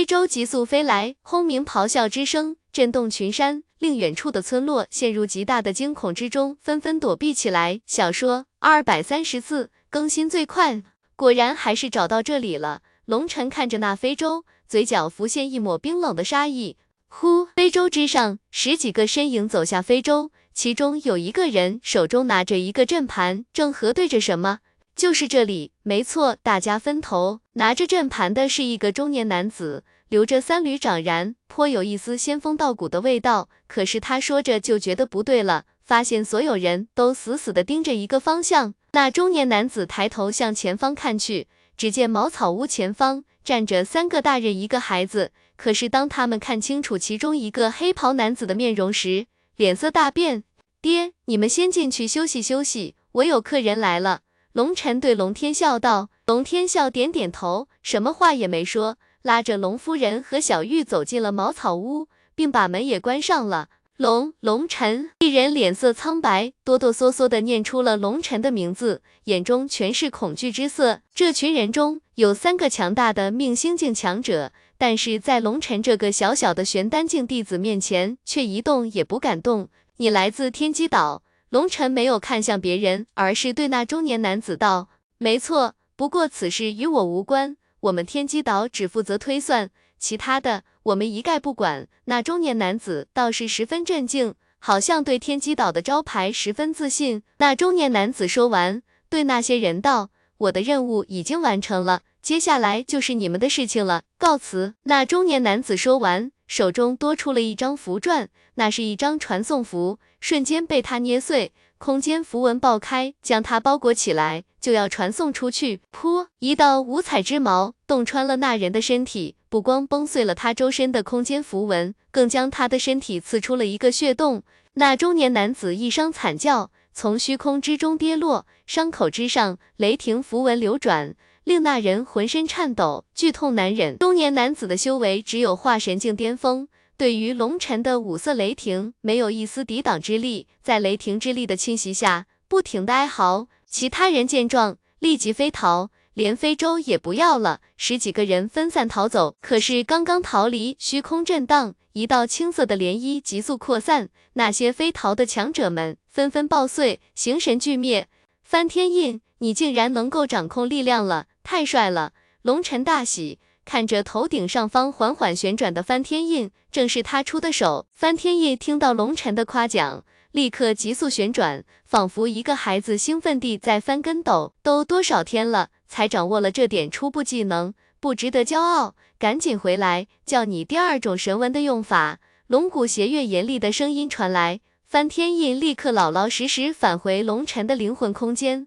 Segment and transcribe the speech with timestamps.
[0.00, 7.82] 非洲急速飞来，轰鸣咆哮之声震动群山，令远处的村落陷入极大的惊恐之中，纷纷躲避起来。
[7.84, 10.82] 小说二百三十四更新最快，
[11.16, 12.80] 果然还是找到这里了。
[13.04, 16.78] 龙晨看着那非洲，嘴角浮现一抹冰冷的杀意。
[17.08, 24.60] 呼，非洲之上，十几个身影走下非洲，其中有一个人手中拿着一个阵盘，正核对着什么。
[25.00, 27.40] 就是这里，没错，大家分头。
[27.54, 33.48] 拿着阵盘的是一个中年男子，留着三缕长髯，颇有一丝仙风道骨的味道。
[33.66, 38.74] 可是他说着就觉得不对了，发现所有人都死死的盯着一个方向。
[38.92, 45.32] 那中年男子抬头向前方看去，只见茅草屋前方站着三个大人，一个孩子。
[45.56, 49.24] 可是当他们看清楚其中一个黑袍男子的面容时，
[49.56, 50.44] 脸色大变。
[50.82, 54.20] 爹，你们先进去休息休息，我有客人来了。
[54.52, 63.68] 龙晨对龙天笑道，龙天笑点点头，什么话也没说，拉着龙夫人和小玉走进了茅草屋，并把门也关上了。
[63.96, 71.02] 龙龙晨一人脸色苍白，哆哆嗦嗦的念出了龙晨的名字，眼中全是恐惧之色。
[71.14, 79.68] 这群人中有三个强大的命星境强者，但是在龙晨这个小小的玄丹境弟子面前，却一动也不敢动。
[79.98, 81.22] 你来自天机岛。
[81.50, 97.24] 龙晨没有看向别人，而是对那中年男子道：“没错，不过此事与我无关，我们天机岛只负责推算，其他的我们一概不管。”那中年男子倒是十分镇静，好像对天机岛的招牌十分自信。
[97.38, 106.30] 那中年男子说完，对那些人道：“我的任务已经完成了，接下来就是你们的事情了，告辞。”那中年男子说完。
[106.50, 115.80] 手中多出了一张符篆，那是一张传送符，瞬间被他捏碎，空间符文爆开，将他包裹起来，就要传送出去。
[115.92, 116.26] 噗！
[116.40, 124.42] 一道五彩之矛洞穿了那人的身体，不光崩碎了他周身的空间符文，更将他的身体刺出了一个血洞。
[124.74, 131.14] 那中年男子一声惨叫，从虚空之中跌落，伤口之上雷霆符文流转。
[131.50, 133.98] 令那人浑身颤抖，剧痛难忍。
[133.98, 143.48] 中年男子的修为只有化神境巅峰，对于龙尘的五色雷霆没有一丝抵挡之力，在雷霆之力的侵袭下，不停的哀嚎。
[143.66, 147.60] 其他人见状，立即飞逃，连非洲也不要了。
[147.76, 158.06] 十几个人分散逃走，可是刚刚逃离，虚空震荡，一道青色的涟漪急速扩散，那些飞逃的强者们纷纷爆碎，形神俱灭。
[158.44, 161.26] 翻天印，你竟然能够掌控力量了！
[161.42, 162.12] 太帅了！
[162.42, 167.86] 龙尘大喜，看着头顶上方缓缓旋转的翻天印，正是他出的手。
[167.92, 174.54] 翻天印听到龙尘的夸奖，立刻急速旋转，仿佛一个孩子兴奋地在翻跟斗。
[174.62, 178.94] 都多少天了，才掌握了这点初步技能，不值得骄傲。
[179.18, 182.20] 赶紧回来，教你第二种神文的用法。
[182.46, 188.66] 龙骨邪月严厉的声音传来，翻天印立刻老老实实返回龙尘的灵魂空间。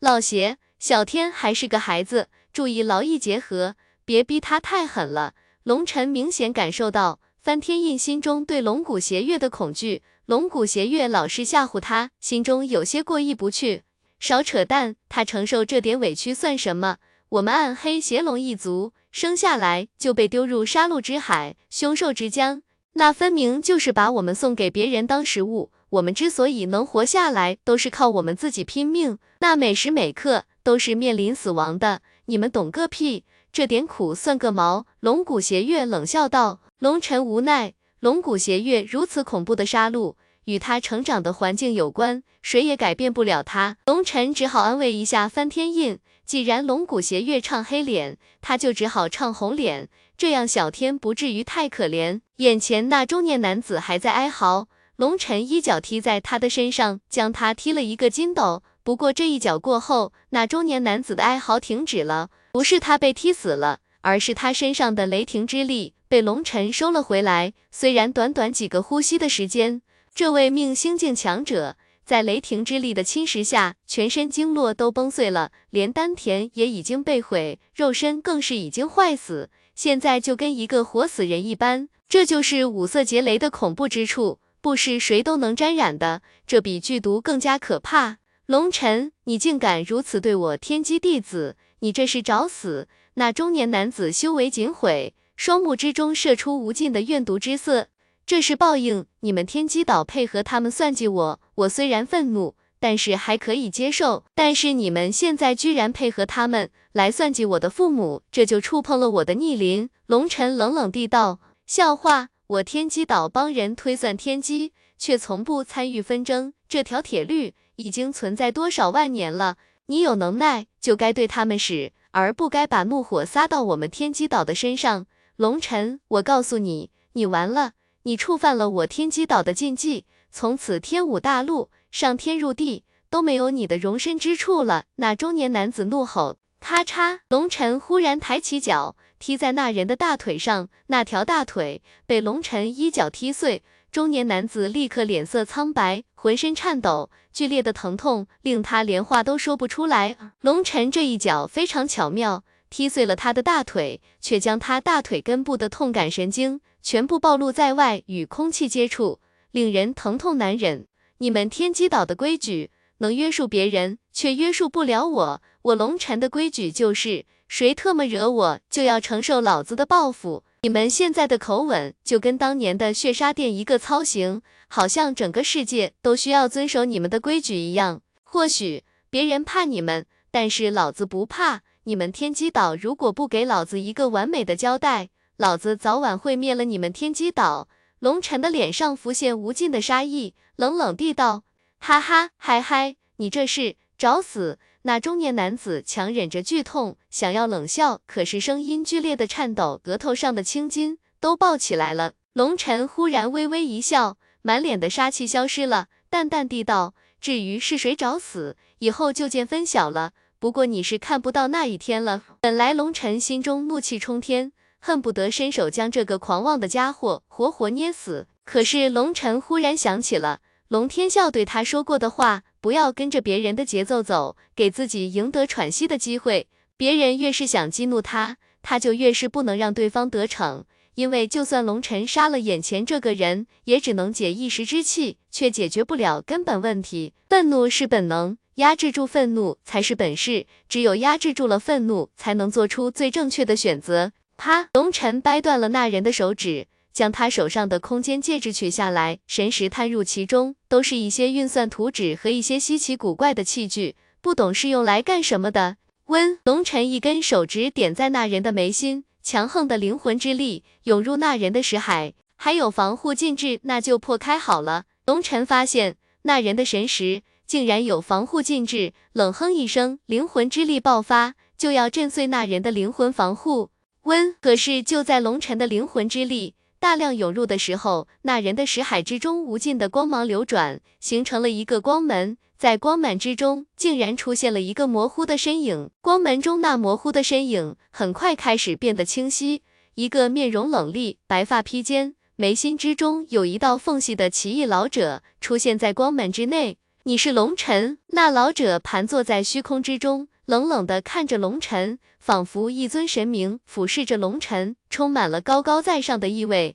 [0.00, 0.58] 老邪。
[0.78, 3.74] 小天还是个孩子，注意劳逸结合，
[4.04, 5.34] 别逼他太狠了。
[5.64, 13.82] 龙尘明显感受到翻天印心中对龙骨邪月的恐惧，龙骨邪月老是吓唬他，心中有些过意不去。
[14.20, 16.98] 少扯淡，他承受这点委屈算什么？
[17.30, 22.62] 我们暗黑邪龙一族生下来就被丢入杀戮之海、凶兽之江，
[22.94, 25.70] 那分明就是把我们送给别人当食物。
[25.90, 30.44] 我们之所以能活下来，都是靠我们自己拼命，那每时每刻。
[30.68, 33.24] 都是面临死亡的，你们懂个屁！
[33.50, 34.84] 这点苦算个毛！
[35.00, 36.60] 龙骨邪月冷笑道。
[36.78, 43.78] 龙尘无奈，龙骨邪月如此恐怖的杀戮，与他成长的环境有关，谁也改变不了他。
[43.86, 52.20] 龙尘只好安慰一下翻天印，既然龙骨邪月唱黑脸，他就只好唱红脸，这样小天不至于太可怜。
[52.36, 58.62] 眼前那中年男子还在哀嚎，龙尘一脚踢在他的身上，将他踢了一个筋斗。
[58.88, 67.52] 不过这一脚过后，那中年男子的哀嚎停止了，不是他被踢死了，而是他身上的雷霆之力被龙尘收了回来。
[67.70, 69.82] 虽然短短几个呼吸的时间，
[70.14, 71.76] 这位命星境强者
[72.06, 81.90] 在雷霆之力的侵蚀下，全身经络都崩碎了，连丹田也已经被毁，肉身更是已经坏死，现在就跟一个活死人一般。
[82.08, 88.16] 这就是五色劫雷的恐怖之处，不是谁都能沾染的，这比剧毒更加可怕。
[88.48, 92.88] 龙尘，你竟敢如此对我天机弟子，你这是找死！
[93.16, 97.88] 那中年男子修为尽毁，双目之中射出无尽的怨毒之色。
[98.24, 104.24] 这是报应，你们天机岛配合他们算计我，我虽然愤怒，但是还可以接受。
[104.34, 109.90] 但是你们现在居然配合他们来算计我的父母，这就触碰了我的逆鳞。
[110.06, 119.56] 龙尘冷冷地道：“笑话，我天机岛帮人推算天机，却从不参与纷争，这条铁律已经存在多少万年了。
[119.86, 125.06] 你有能耐就该对他们使，而不该把怒火撒到我们天机岛的身上。
[125.36, 127.72] 龙尘，我告诉你，你完了，
[128.02, 134.84] 你触犯了我天机岛的禁忌。”从此天武大陆上天入地都没有你的容身之处了。
[134.96, 137.20] 那中年男子怒吼，咔嚓！
[137.28, 143.62] 龙尘忽然抬起脚踢在那人的大腿上，那条大腿被龙尘一脚踢碎。
[143.90, 150.16] 中年男子立刻脸色苍白，浑身颤抖，剧烈的疼痛令他连话都说不出来。
[150.42, 159.20] 龙尘这一脚非常巧妙，踢碎了他的大腿，却将他大腿根部的痛感神经全部暴露在外，与空气接触。
[159.52, 160.86] 令人疼痛难忍。
[161.18, 165.42] 你们天机岛的规矩能约束别人，却约束不了我。
[165.62, 170.44] 我龙尘的规矩就是，谁特么惹我，就要承受老子的报复。
[170.62, 178.02] 你们现在的口吻，就跟当年的血杀店一个操行，好像整个世界都需要遵守你们的规矩一样。
[178.24, 181.62] 或许别人怕你们，但是老子不怕。
[181.84, 187.68] 你们天机岛如果不给老子一个完美的交代，老子早晚会灭了你们天机岛。
[188.00, 191.44] 龙尘的脸上浮现无尽的杀意，冷冷地道
[191.78, 202.14] ：“哈哈，嗨嗨，你这是找死！”那中年男子强忍着剧痛，想要冷笑，可是声音剧烈的颤抖，额头上的青筋都爆起来了。
[202.32, 210.12] 龙尘忽然微微一笑，满脸的杀气消失了，淡淡地道：“至于是谁找死，以后就见分晓了。
[210.38, 214.52] 不过你是看不到那一天了。”本来龙尘心中怒气冲天。
[214.78, 218.26] 恨不得伸手将这个狂妄的家伙活活捏死。
[218.46, 226.48] 可是龙尘忽然想起了龙天笑对他说过的话，不要跟着别人的节奏走，给自己赢得喘息的机会。
[226.76, 230.64] 别人越是想激怒他，他就越是不能让对方得逞。
[230.94, 237.14] 因为就算龙尘杀了眼前这个人，也只能解一时之气，却解决不了根本问题。
[237.28, 240.46] 愤怒是本能，压制住愤怒才是本事。
[240.68, 244.10] 只有压制住了愤怒，才能做出最正确的选择。
[244.36, 244.68] 啪！
[244.72, 255.76] 龙尘掰断了那人的手指，将他手上的空间戒指取下来，神识探入其中，都是一些运算图纸和一些稀奇古怪的器具，不懂是用来干什么的。
[256.06, 264.84] 温龙尘一根手指点在那人的眉心，强横的灵魂之力涌入那人的识海，还有防护禁制，那就破开好了。
[265.04, 273.70] 龙尘发现那人的神识竟然有防护禁制，冷哼一声，灵魂之力爆发，就要震碎那人的灵魂防护。
[274.02, 285.90] 温，可是就在龙尘的灵魂之力大量涌入的时候，那人的识海之中无尽的光芒流转，形成了一个光门，在光满之中竟然出现了一个模糊的身影。
[286.00, 289.62] 光门中那模糊的身影很快开始变得清晰，
[289.96, 296.78] 一个面容冷厉、白发披肩、眉心之中有一道缝隙的奇异老者出现在光门之内。
[297.02, 297.98] 你是龙尘？
[298.08, 300.28] 那老者盘坐在虚空之中。
[300.48, 306.74] 冷冷的看着龙尘，仿佛一尊神明俯视着龙尘，充满了高高在上的意味。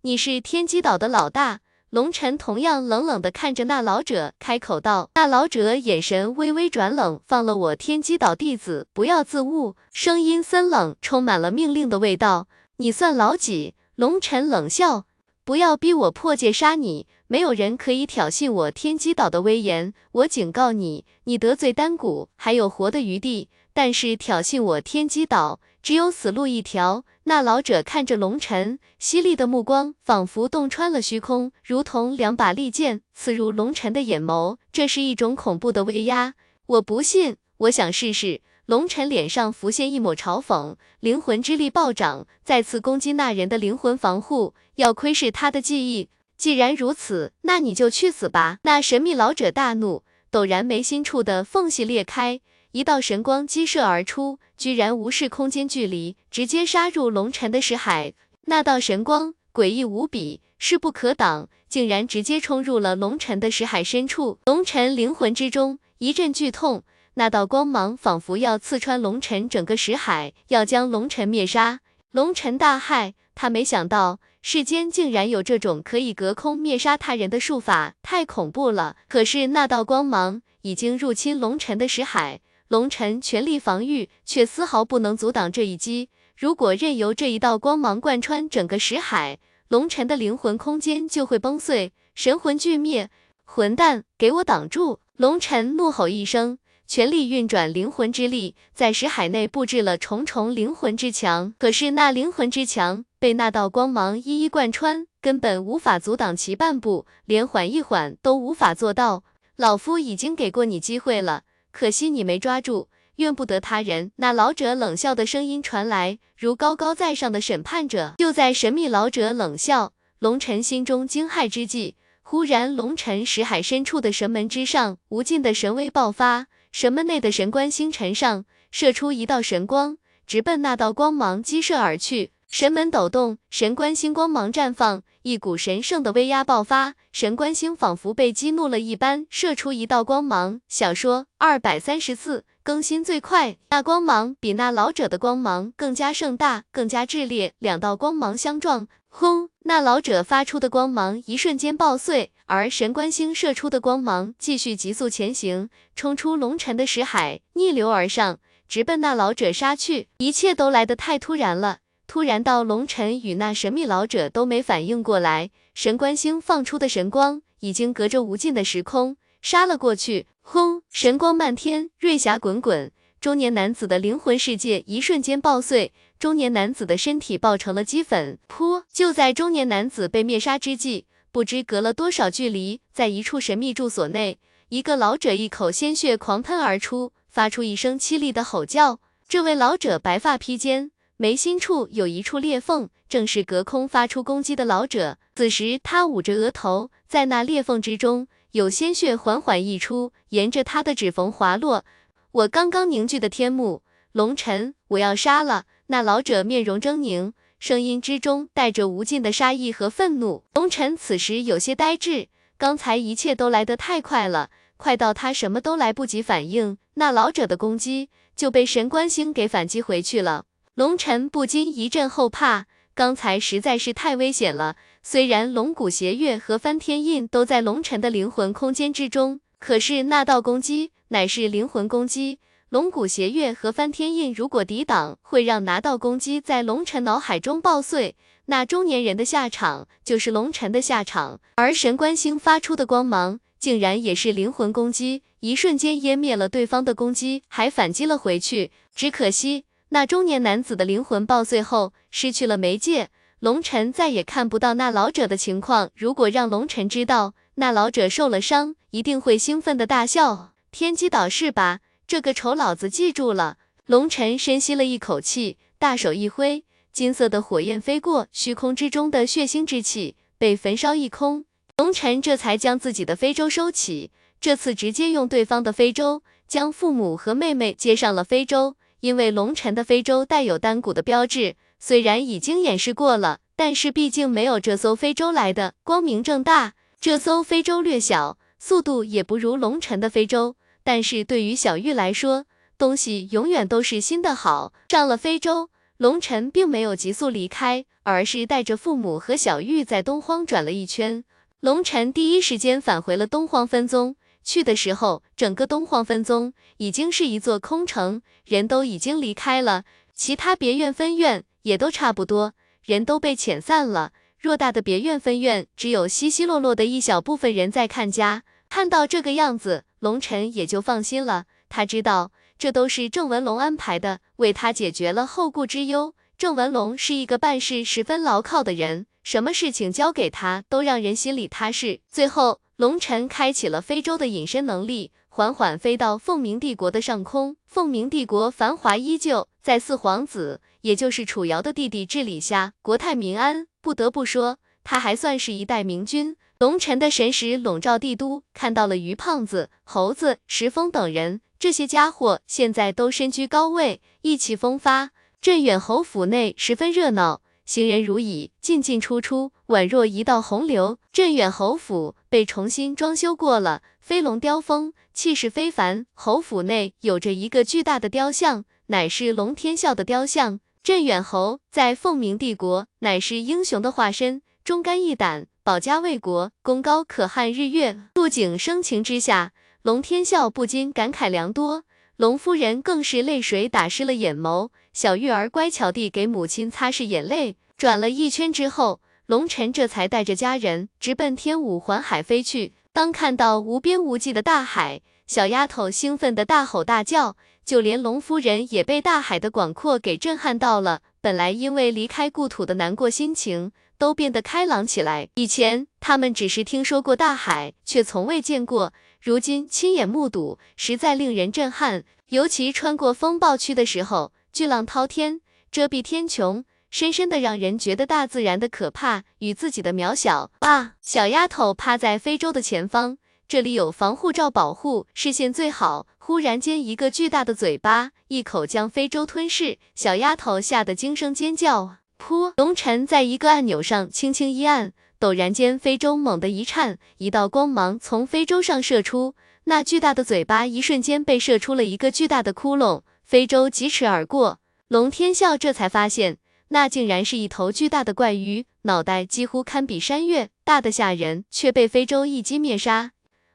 [0.00, 1.60] 你是天机岛的老大？
[1.90, 5.10] 龙尘同样冷冷的看着那老者，开口道。
[5.16, 9.76] 那老者眼神微微转冷，放了我天机岛弟子，不要自误。
[9.92, 12.48] 声音森冷，充满了命令的味道。
[12.78, 13.74] 你算老几？
[13.96, 15.04] 龙尘冷笑，
[15.44, 17.06] 不要逼我破戒杀你。
[17.32, 27.04] 没有人可以挑衅我天机岛的威严，我警告你，你得罪丹谷还有活的余地，但是挑衅我天机岛，只有死路一条。
[27.22, 36.34] 那老者看着龙尘，犀利的目光仿佛洞穿了虚空，如同两把利剑刺入龙尘的眼眸，这是一种恐怖的威压。
[36.66, 38.40] 我不信，我想试试。
[38.66, 46.08] 龙尘脸上浮现一抹嘲讽，灵魂之力暴涨，再次攻击那人的灵魂防护，要窥视他的记忆。
[46.40, 48.60] 既然如此，那你就去死吧！
[48.62, 52.40] 那神秘老者大怒，陡然眉心处的缝隙裂开，
[52.72, 58.14] 一道神光激射而出，居然无视空间距离，直接杀入龙尘的识海。
[58.46, 64.38] 那道神光诡异无比，势不可挡，竟然直接冲入了龙尘的识海深处。
[64.46, 66.84] 龙尘灵魂之中一阵剧痛，
[67.16, 71.80] 那道光芒仿佛要刺穿龙尘整个识海，要将龙尘灭杀。
[72.12, 74.20] 龙尘大骇，他没想到。
[74.42, 78.96] 世间竟然有这种可以隔空灭杀他人的术法，太恐怖了！
[79.06, 86.08] 可是那道光芒已经入侵龙尘的识海，龙尘全力防御，却丝毫不能阻挡这一击。
[86.38, 93.10] 如果任由这一道光芒贯穿整个识海，龙尘的灵魂空间就会崩碎，神魂俱灭。
[93.44, 95.00] 混蛋，给我挡住！
[95.16, 96.58] 龙晨怒吼一声，
[96.92, 101.54] 全力运转灵魂之力，在识海内布置了重重灵魂之墙。
[101.56, 109.22] 可是那灵魂之墙被那道光芒一一贯穿，根本无法阻挡其半步，连缓一缓都无法做到。
[109.54, 112.88] 老夫已经给过你机会了，可惜你没抓住。
[113.18, 114.10] 怨不得他人。
[114.16, 118.16] 那老者冷笑的声音传来，如高高在上的审判者。
[118.18, 132.32] 就在神秘老者冷笑，龙尘心中惊骇之际，忽然龙尘识海深处的神门之上，无尽的神威爆发，神门内的神官星辰上射出一道神光，直奔那道光芒激射而去。
[132.48, 140.60] 神门抖动，神官星光芒绽放，一股神圣的威压爆发，神官星仿佛被激怒了一般，射出一道光芒。
[140.68, 149.50] 小说二百三十四更新最快，那光芒比那老者的光芒更加盛大，更加炽烈，两道光芒相撞，轰！
[149.64, 158.38] 那老者发出的光芒一瞬间爆碎，而神官星射出的光芒继续急速前行，冲出龙尘的石海，逆流而上，
[158.68, 160.08] 直奔那老者杀去。
[160.18, 161.78] 一切都来得太突然了。
[162.06, 170.26] 突然到龙尘与那神秘老者都没反应过来，神官星放出的神光已经隔着无尽的时空杀了过去。
[170.40, 170.82] 轰！
[170.90, 172.90] 神光漫天，瑞霞滚滚，
[173.20, 178.38] 中年男子的灵魂世界一瞬间爆碎，中年男子的身体爆成了齑粉。
[178.46, 178.82] 噗！
[178.92, 189.00] 就在中年男子被灭杀之际，不知隔了多少距离，在一处神秘住所内，一个老者一口鲜血狂喷而出，发出一声凄厉的吼叫。
[189.26, 190.90] 这位老者白发披肩。
[191.16, 195.16] 眉心处有一处裂缝，正是隔空发出攻击的老者。
[195.34, 201.86] 此时他捂着额头，在那裂缝之中，有鲜血缓缓溢出，沿着他的指缝滑落。
[202.32, 206.44] 我刚刚凝聚的天幕，龙尘，我要杀了那老者。
[206.44, 210.44] 面容狰狞，声音之中带着无尽的杀意和愤怒。
[210.54, 220.44] 龙尘此时有些呆滞，刚才一切都来得太快了，快到他什么都来不及反应，那老者的攻击就被神官星给反击回去了。
[220.74, 224.76] 龙尘不禁一阵后怕，刚才实在是太危险了。
[225.02, 232.38] 虽然龙骨邪月和翻天印都在龙尘的灵魂空间之中，可是那道攻击乃是灵魂攻击，
[232.70, 238.14] 龙骨邪月和翻天印如果抵挡，会让拿到攻击在龙尘脑海中爆碎，
[238.46, 241.40] 那中年人的下场就是龙尘的下场。
[241.56, 248.70] 而神官星发出的光芒，竟然也是灵魂攻击，一瞬间湮灭了对方的攻击，还反击了回去。
[248.94, 249.64] 只可惜。
[249.88, 253.08] 那中年男子的灵魂爆碎后，失去了媒介，
[253.40, 255.90] 龙尘再也看不到那老者的情况。
[255.96, 260.52] 如果让龙尘知道那老者受了伤，一定会兴奋的大笑。
[260.70, 261.80] 天机岛是吧？
[262.10, 263.56] 这个丑老子记住了。
[263.86, 271.44] 龙尘深吸了一口气，大手一挥，金色的火焰飞过，虚空之中的血腥之气被焚烧一空。
[271.76, 278.74] 龙尘这才将自己的非洲收起，这次直接用对方的非洲将父母和妹妹接上了非洲。
[278.98, 286.74] 因为龙尘的非洲带有单股的标志，虽然已经演示过了，但是毕竟没有这艘非洲来的光明正大。
[287.00, 292.46] 这艘非洲略小，速度也不如龙尘的非洲，但是对于小玉来说，
[292.78, 294.72] 东西永远都是新的好。
[294.88, 301.24] 上了非洲，龙尘并没有急速离开，而是带着父母和小玉在东荒转了一圈。
[301.60, 304.16] 龙晨第一时间返回了东荒分宗。
[304.42, 309.84] 去的时候，整个东荒分宗已经是一座空城，人都已经离开了，
[310.14, 314.12] 其他别院分院也都差不多，人都被遣散了。
[314.42, 318.42] 偌大的别院分院，只有稀稀落落的一小部分人在看家。
[318.70, 321.44] 看到这个样子，龙尘也就放心了。
[321.68, 326.14] 他知道这都是郑文龙安排的，为他解决了后顾之忧。
[326.36, 332.00] 郑文龙是一个办事十分牢靠的人，什么事情交给他，都让人心里踏实。
[332.10, 332.60] 最后。
[332.76, 337.56] 龙尘开启了非洲的隐身能力，缓缓飞到凤鸣帝国的上空。
[337.66, 343.66] 凤鸣帝国繁华依旧，在四皇子，也就是楚瑶的弟弟治理下，国泰民安。
[343.82, 346.34] 不得不说，他还算是一代明君。
[346.60, 355.12] 龙尘的神识笼罩帝都，看到了于胖子、猴子、石峰等人，这些家伙现在都身居高位，意气风发。
[355.40, 357.40] 镇远侯府内十分热闹。
[357.64, 360.98] 行人如蚁，进进出出，宛若一道洪流。
[361.10, 366.04] 镇远侯府被重新装修过了，飞龙雕风，气势非凡。
[366.12, 370.60] 侯府内有着一个巨大的雕像，乃是龙天啸的雕像。
[370.82, 377.96] 镇远侯在凤鸣帝国乃是英雄的化身，忠肝义胆，保家卫国，功高可撼日月。
[378.12, 381.84] 杜景生情之下，龙天啸不禁感慨良多。
[382.16, 387.54] 龙夫人更是泪水打湿了眼眸，小玉儿乖巧地给母亲擦拭眼泪。
[387.76, 392.74] 转了一圈之后，龙晨这才带着家人直奔天武环海飞去。
[392.92, 401.02] 当看到无边无际的大海，小丫头兴奋地大吼大叫，就连龙夫人也被大海的广阔给震撼到了。
[401.20, 405.28] 本来因为离开故土的难过心情，都变得开朗起来。
[405.34, 412.04] 以前他们只是听说过大海，却从未见过，如今亲眼目睹，实在令人震撼。
[412.30, 416.64] 尤其穿过风暴区的时候，巨浪滔天，遮蔽天穹。
[416.90, 420.94] 深深的让人觉得大自然的可怕与自己的渺小啊！
[421.02, 426.06] 小丫头趴在非洲的前方，这里有防护罩保护，视线最好。
[426.18, 431.99] 忽然间，一个巨大的嘴巴一口将非洲吞噬，小丫头吓得惊声尖叫。
[432.20, 432.52] 噗！
[432.58, 439.34] 龙晨在一个按钮上轻轻一按，陡然间，非洲猛地一颤，一道光芒从非洲上射出，
[439.64, 444.60] 那巨大的嘴巴一瞬间被射出了一个巨大的窟窿，非洲疾驰而过。
[444.88, 446.36] 龙天笑这才发现。
[446.72, 453.10] 那竟然是一头巨大的怪鱼，脑袋几乎堪比山岳，大的吓人，却被非洲一击灭杀。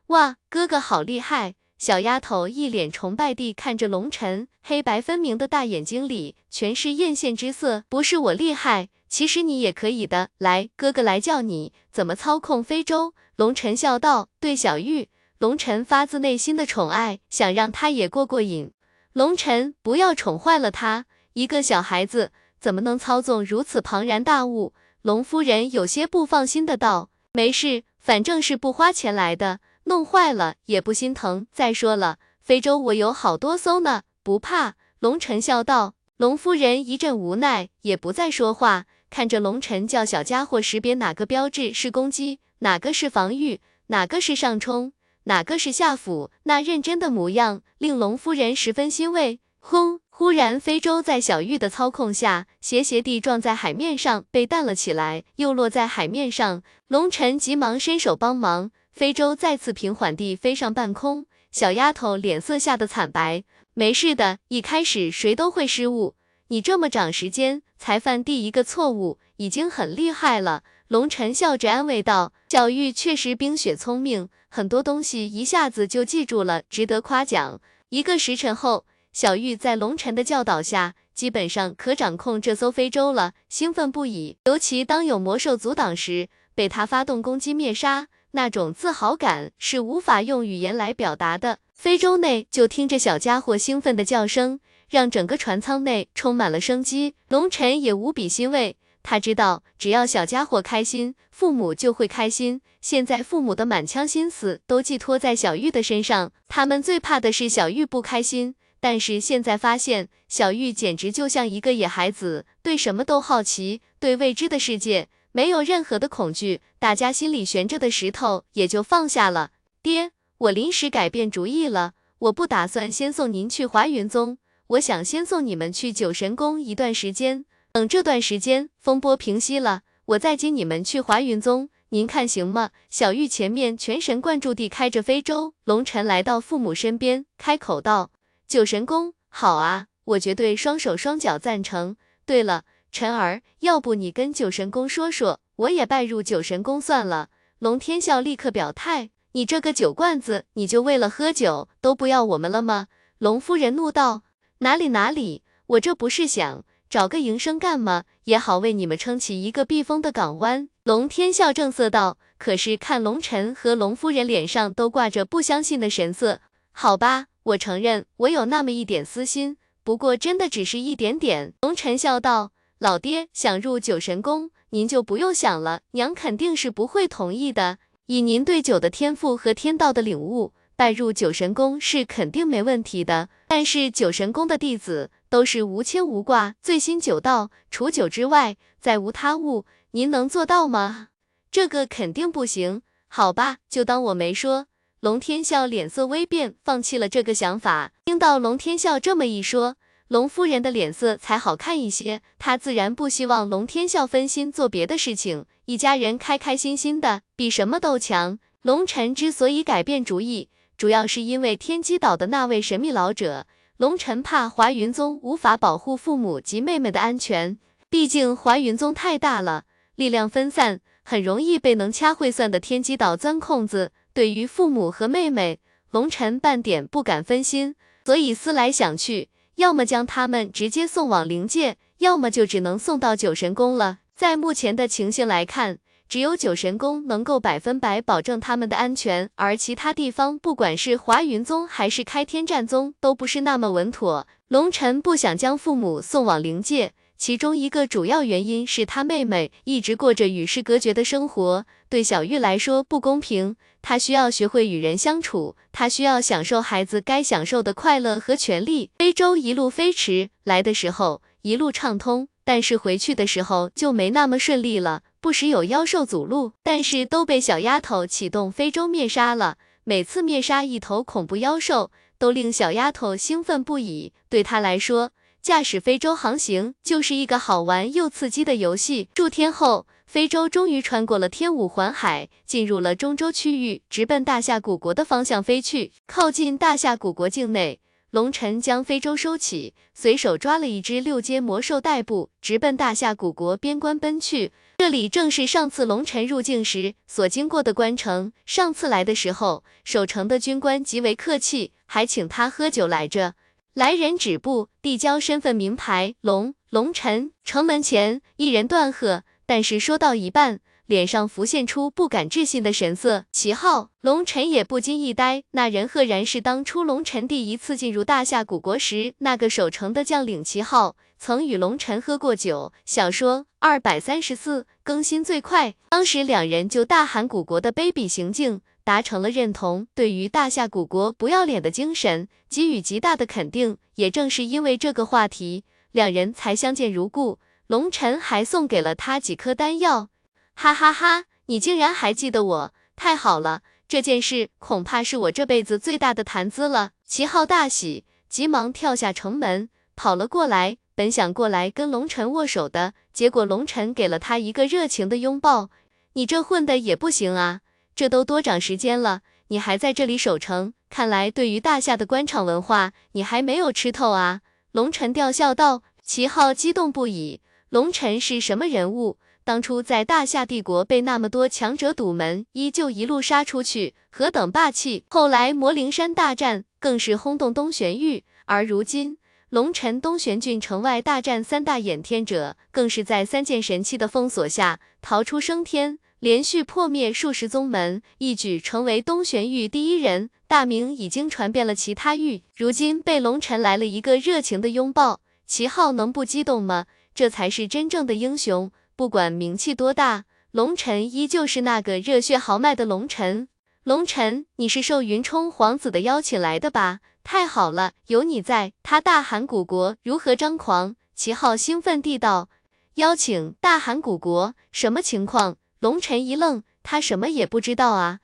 [0.07, 1.53] 哇，哥哥好厉害！
[1.77, 7.83] 小丫头一脸崇拜地看着龙晨，黑白分明的大眼睛里全是艳羡之色。
[7.89, 10.29] 不是我厉害，其实你也可以的。
[10.37, 13.13] 来，哥哥来教你怎么操控非洲。
[13.35, 18.71] 龙晨笑道，对小玉，龙晨发自内心的宠爱，想让她也过过瘾。
[19.11, 22.31] 龙晨，不要宠坏了她，一个小孩子。
[22.57, 24.73] 怎么能操纵如此庞然大物？
[25.01, 31.47] 龙夫人有些不放心的道：“没事，反正是不花钱来的，弄坏了也不心疼。
[31.51, 35.95] 再说了，非洲我有好多艘呢，不怕。”龙晨笑道。
[36.17, 44.93] 龙夫人一阵无奈，也不再说话，看着龙晨叫小家伙识别哪个标志是攻击，哪个是防御，哪个是上冲，
[45.25, 49.41] 哪个是下俯，那认真的模样令龙夫人十分欣慰。
[49.59, 49.99] 轰！
[50.09, 56.63] 忽然，非洲在小玉的操控下，斜斜地撞在海面上，被弹了起来，又落在海面上。
[56.87, 61.25] 龙晨急忙伸手帮忙，非洲再次平缓地飞上半空。
[61.51, 63.43] 小丫头脸色吓得惨白。
[63.73, 66.15] 没事的，一开始谁都会失误，
[66.47, 70.63] 你这么长时间才犯第一个错误，已经很厉害了。
[70.87, 78.85] 龙晨笑着安慰道：“小玉确实冰雪聪明，很多东西一下子就记住了，值得夸奖。”一个时辰后。
[79.11, 84.37] 小玉在龙晨的教导下，基本上可掌控这艘非洲了，兴奋不已。
[84.43, 91.59] 尤其当有魔兽阻挡时，被他发动攻击灭杀，那种自豪感是无法用语言来表达的。
[91.73, 97.15] 非洲内就听着小家伙兴奋的叫声，让整个船舱内充满了生机。
[97.29, 102.61] 龙晨也无比欣慰，他知道只要小家伙开心，父母就会开心。
[102.81, 108.55] 现在父母的满腔心思都寄托在小玉的身上，他们最怕的是小玉不开心。
[108.81, 119.51] 但是现在发现，小玉简直就像一个野孩子，对什么都好奇，对未知的世界没有任何的恐惧，大家心里悬着的石头也就放下了。
[119.83, 127.43] 爹，我临时改变主意了，我不打算先送您去华云宗，我想先送你们去九神宫一段时间，
[127.73, 132.69] 等这段时间风波平息了，我再接你们去华云宗，您看行吗？
[132.89, 138.11] 小玉前面全神贯注地开着非洲，龙晨来到父母身边，开口道。
[138.47, 141.97] 九神宫好啊，我绝对双手双脚赞成。
[142.25, 142.63] 对了，
[142.95, 147.27] 晨儿，要不你跟九神宫说说，我也拜入九神宫算了。
[147.59, 152.87] 龙天笑立刻表态，你这个酒罐子，你就为了喝酒都不要我们了吗？
[153.17, 154.21] 龙夫人怒道，
[154.59, 158.05] 哪里哪里，我这不是想找个营生干吗？
[158.23, 160.69] 也好为你们撑起一个避风的港湾。
[160.85, 166.39] 龙天笑正色道，可是看龙晨和龙夫人脸上都挂着不相信的神色，
[166.71, 167.25] 好吧。
[167.43, 171.53] 我承认，我有那么一点私心，不过真的只是一点点。
[171.59, 177.77] 龙晨笑道：“老爹想入九神宫，您就不用想了，娘肯定是不会同意的。
[178.07, 183.29] 以您对酒的天赋和天道的领悟，拜入九神宫是肯定没问题的。
[183.47, 191.07] 但是九神宫的弟子都是无牵无挂，醉心酒道，除酒之外再无他物，您能做到吗？
[191.49, 192.81] 这个肯定不行。
[193.07, 194.67] 好吧，就当我没说。”
[194.99, 197.91] 龙天笑脸色微变，放弃了这个想法。
[198.05, 199.75] 听到龙天笑这么一说，
[200.07, 202.21] 龙夫人的脸色才好看一些。
[202.37, 208.37] 她自然不希望龙天笑分心做别的事情，一家人开开心心的比什么都强。
[208.61, 213.47] 龙晨之所以改变主意，主要是因为天机岛的那位神秘老者。
[213.77, 217.57] 龙晨怕华云宗无法保护父母及妹妹的安全，
[217.89, 219.65] 毕竟华云宗太大了，
[219.95, 223.91] 力量分散，很容易被能掐会算的天机岛钻空子。
[224.13, 225.59] 对于父母和妹妹，
[225.91, 233.99] 龙晨半点不敢分心，所以思来想去，要么将他们直接送往灵界，要么就只能送到九神宫了。
[234.15, 244.27] 在目前的情形来看，只有九神宫能够百分百保证他们的安全，而其他地方，不管是华云宗还是开天战宗，都不是那么稳妥。
[244.47, 253.55] 龙尘不想将父母送往灵界，其中一个主要原因是他妹妹一直过着与世隔绝的生活，对小玉来说不公平。
[253.81, 258.89] 她需要学会与人相处，她需要享受孩子该享受的快乐和权利。
[258.97, 265.03] 非洲一路飞驰，来的时候一路畅通，但是回去的时候就没那么顺利了。
[265.21, 269.57] 不时有妖兽阻路，但是都被小丫头启动非洲灭杀了。
[269.83, 274.13] 每次灭杀一头恐怖妖兽，都令小丫头兴奋不已。
[274.29, 275.11] 对她来说，
[275.45, 279.09] 驾驶非洲航行就是一个好玩又刺激的游戏。
[279.13, 285.91] 数天后，非洲终于穿过了天五环海，进入了中州区域，直奔大夏古国的方向飞去。
[286.07, 287.79] 靠近大夏古国境内。
[288.09, 294.51] 龙尘将非洲收起，随手抓了一只六阶魔兽代步，直奔大夏古国边关奔去。
[294.79, 298.31] 这里正是上次龙尘入境时所经过的关城。
[298.47, 303.35] 上次来的时候，守城的军官极为客气，还请他喝酒来着。
[303.75, 306.15] 来人止步，递交身份名牌。
[306.21, 310.61] 龙龙尘，城门前一人断喝，但是说到一半。
[310.85, 313.25] 脸上浮现出不敢置信的神色。
[313.31, 315.43] 齐浩，龙尘也不禁一呆。
[315.51, 322.71] 那人赫然是当初龙尘第一次进入大夏古国时，那个守城的将领齐浩，曾与龙尘喝过酒。
[322.85, 333.77] 小说二百三十四更新最快，当时两人就大喊古国的卑鄙行径达成了认同，对于大夏古国不要脸的精神给予极大的肯定。
[333.95, 337.39] 也正是因为这个话题，两人才相见如故。
[337.67, 340.09] 龙尘还送给了他几颗丹药。
[340.53, 341.23] 哈哈哈！
[341.47, 343.61] 你竟然还记得我，太好了！
[343.87, 346.91] 这件事恐怕是我这辈子最大的谈资了。
[347.05, 350.77] 齐浩大喜，急忙跳下城门，跑了过来。
[350.93, 355.69] 本想过来跟龙尘握手的，结果龙尘给了他一个热情的拥抱。
[356.13, 357.61] 你这混的也不行啊！
[357.95, 360.73] 这都多长时间了，你还在这里守城？
[360.89, 364.41] 看来对于大夏的官场文化，你还没有吃透啊！
[364.71, 365.83] 龙尘吊笑道。
[366.07, 369.17] 齐浩激动不已，龙尘是什么人物？
[369.43, 375.03] 当初在大夏帝国被那么多强者堵门，依旧一路杀出去，何等霸气！
[375.09, 379.17] 后来魔灵山大战更是轰动东玄域，而如今
[379.49, 392.41] 龙尘东玄郡城外大战三大掩天者，更是在三件神器的封锁下逃出升天，连续破灭数十宗门，一举成为东玄域第一人，大名已经传遍了其他域。
[392.55, 396.85] 如今被龙尘来了一个热情的拥抱，齐浩能不激动吗？
[397.13, 398.71] 这才是真正的英雄。
[398.95, 403.49] 不管名气多大，龙尘依旧是那个热血豪迈的龙尘。
[403.83, 407.01] 龙尘，你是受云冲皇子的邀请来的吧？
[407.23, 410.95] 太好了，有你在，他大韩古国如何张狂？
[411.13, 412.49] 齐浩兴奋地道。
[412.95, 415.57] 邀请大韩古国，什么情况？
[415.79, 418.19] 龙尘一愣，他什么也不知道啊。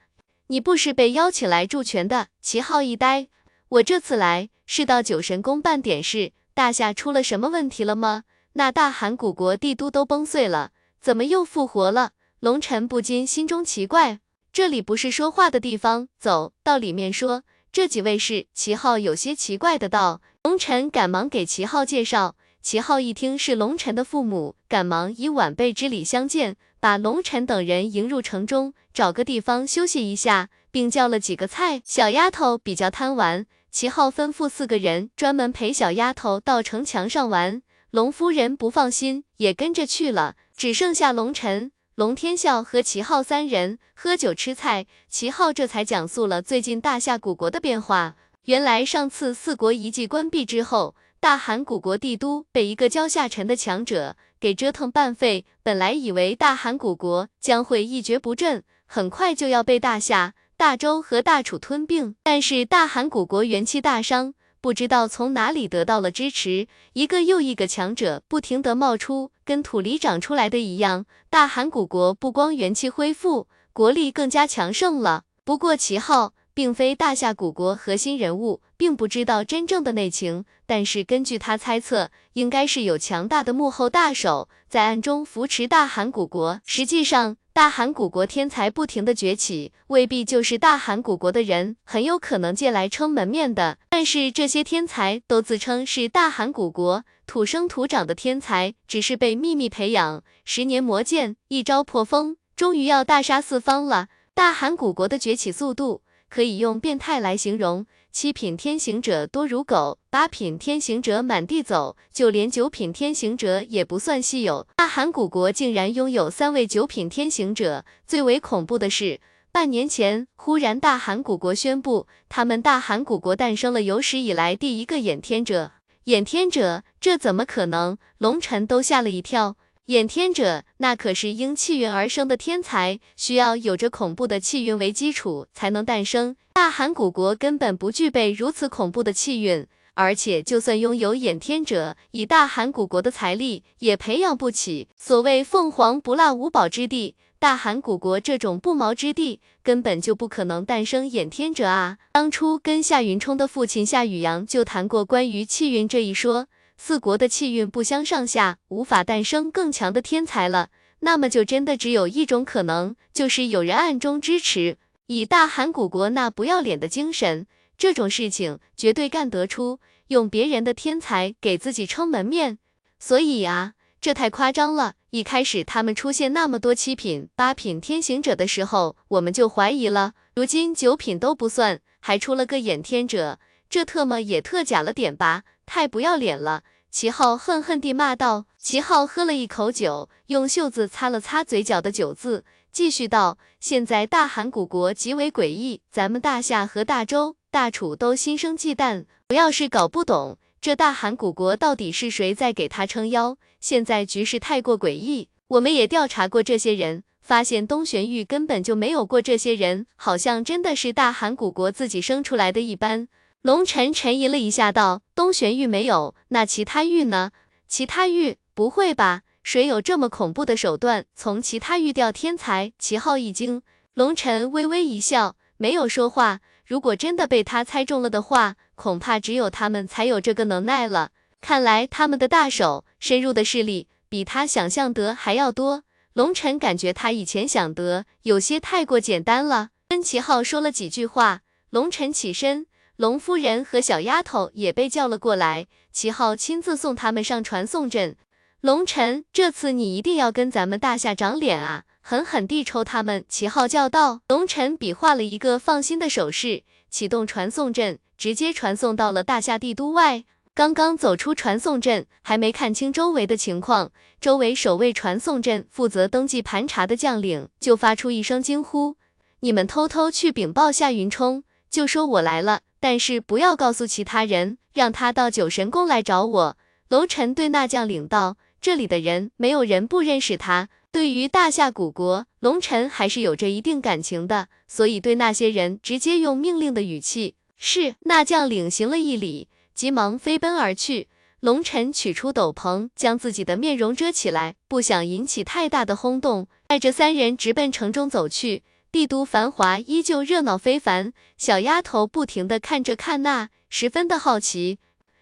[0.47, 2.27] 你不是被邀请来助拳的？
[2.41, 3.27] 齐浩一呆，
[3.69, 8.23] 我这次来是到九神宫办点事，大夏出了什么问题了吗？
[8.53, 12.11] 那大韩古国帝都都崩碎了，怎么又复活了？
[12.39, 14.19] 龙尘不禁心中奇怪。
[14.51, 17.43] 这里不是说话的地方，走到里面说。
[17.71, 20.21] 这几位是齐浩有些奇怪的道。
[20.43, 22.35] 龙尘赶忙给齐浩介绍。
[22.61, 31.81] 齐浩一听是龙尘的父母，赶忙以晚辈之礼相见，把龙尘等人迎入城中，找个地方休息一下，并叫了几个菜。
[31.83, 37.63] 小丫头比较贪玩，齐浩吩咐四个人专门陪小丫头到城墙上玩。
[37.89, 44.85] 龙夫人不放心，也跟着去了，只剩下龙晨、龙天笑和齐浩三人喝酒吃菜。
[45.09, 48.15] 齐浩这才讲述了最近大夏古国的变化。
[48.45, 55.45] 原来上次四国遗迹关闭之后，大韩古国帝都被一个叫夏沉的强者给折腾半废。
[55.61, 64.33] 本来以为大韩古国将会一蹶不振，很快就要被大夏、大周和大楚吞并，但是大韩古国元气大伤。
[64.61, 71.05] 不知道从哪里得到了支持，一个又一个强者不停地冒出，跟土里长出来的一样。
[71.29, 75.25] 大韩古国不光元气恢复，国力更加强盛了。
[75.43, 80.45] 不过齐浩并非大夏古国核心人物，并不知道真正的内情。
[80.67, 86.61] 但是根据他猜测，应该是有强大的幕后大手在暗中扶持大韩古国。
[86.63, 87.37] 实际上。
[87.51, 93.77] 大韩古国天才不停的崛起，未必就是大韩古国的人，很有可能借来撑门面的。
[93.89, 104.07] 但是这些天才都自称是大韩古国土生土长的天才，只是被秘密培养，十年磨剑，一招破风，终于要大杀四方了。
[104.33, 107.85] 大韩古国的崛起速度可以用变态来形容。
[108.13, 114.65] 七品天行者多如狗，八品天行者满地走，就连九品天行者也不算稀有。
[114.77, 119.19] 大韩古国竟然拥有三位九品天行者，最为恐怖的是，
[119.51, 125.73] 半年前忽然大韩古国宣布，他们大韩古国诞生了有史以来第一个演天者。
[126.05, 127.97] 演天者，这怎么可能？
[128.17, 129.55] 龙尘都吓了一跳。
[129.87, 136.35] 演天者，那可是因气运而生的天才，需要有着恐怖的气运为基础才能诞生。
[136.53, 139.65] 大韩古国根本不具备如此恐怖的气运，
[139.95, 144.87] 而且就算拥有演天者，以大韩古国的财力，也培养不起。
[144.95, 151.97] 所谓凤凰不落五宝之地，大韩古国这种不毛之地，根本就不可能诞生演天者啊！
[152.11, 156.47] 当初跟夏云冲的父亲夏雨阳就谈过关于气运这一说。
[156.83, 160.69] 四国的气运不相上下，无法诞生更强的天才了。
[161.01, 164.79] 那么就真的只有一种可能，就是有人暗中支持。
[165.05, 167.45] 以大韩古国那不要脸的精神，
[167.77, 172.57] 这种事情绝对干得出，用别人的天才给自己撑门面。
[172.97, 174.95] 所以啊，这太夸张了。
[175.11, 180.13] 一开始他们出现那么多七品、八品天行者的时候，我们就怀疑了。
[180.33, 183.37] 如今九品都不算，还出了个演天者，
[183.71, 185.43] 这特么也特假了点吧？
[185.65, 186.63] 太不要脸了！
[186.91, 188.45] 齐浩恨恨地骂道。
[188.57, 199.05] 齐浩喝了一口酒，用袖子擦了擦嘴角的酒渍，继续道：“现在大韩古国极为诡异，咱们大夏和大周、大楚都心生忌惮。
[199.29, 205.29] 我要是搞不懂这大韩古国到底是谁在给他撑腰，现在局势太过诡异。
[205.47, 213.07] 我们也调查过这些人，发现东玄玉根本就没有过这些人，好像真的是大韩古国自己生出来的一般。”
[213.41, 217.31] 龙晨沉吟了一下，道：“东玄玉没有，那其他玉呢？
[217.67, 218.37] 其他玉？
[218.53, 219.23] 不会吧？
[219.41, 223.63] 谁有这么恐怖的手段，从其他玉调天才？”齐浩一惊，
[223.95, 226.41] 龙晨微微一笑，没有说话。
[226.67, 231.09] 如果真的被他猜中了的话，恐怕只有他们才有这个能耐了。
[231.41, 235.83] 看来他们的大手深入的势力，比他想象得还要多。
[236.13, 239.69] 龙晨感觉他以前想得有些太过简单了。
[239.89, 242.67] 跟齐浩说了几句话，龙晨起身。
[243.01, 248.15] 龙夫人和小丫头也被叫了过来，齐浩亲自送他们上传送阵。
[248.59, 251.85] 龙晨，这次你一定要跟咱们大夏长脸啊！
[252.01, 253.25] 狠狠地抽他们！
[253.27, 254.21] 齐浩叫道。
[254.27, 256.61] 龙晨比划了一个放心的手势，
[256.91, 260.25] 启动传送阵，直接传送到了大夏帝都外。
[260.53, 268.97] 刚刚走出传送阵，还没看清周围的情况，周围守卫传送阵负责登记盘查的将领就发出一声惊呼
[269.41, 276.57] ：“你们偷偷去禀报夏云冲，就说我来了。”但是不要告诉其他人，让他到九神宫来找我。
[276.89, 280.67] 楼臣对那将领道：“这里的人没有人不认识他。
[280.91, 287.95] 对于大夏古国，龙臣还是有着一定感情的，所以对那些人直接用命令的语气。”是。
[288.01, 291.07] 那将领行了一礼，急忙飞奔而去。
[291.39, 298.63] 龙臣取出斗篷，将自己的面容遮起来，不想引起太大的轰动，带着三人直奔城中走去。
[298.91, 301.13] 帝都繁华，依旧热闹非凡。
[301.37, 304.79] 小丫头不停地看着看那，十分的好奇。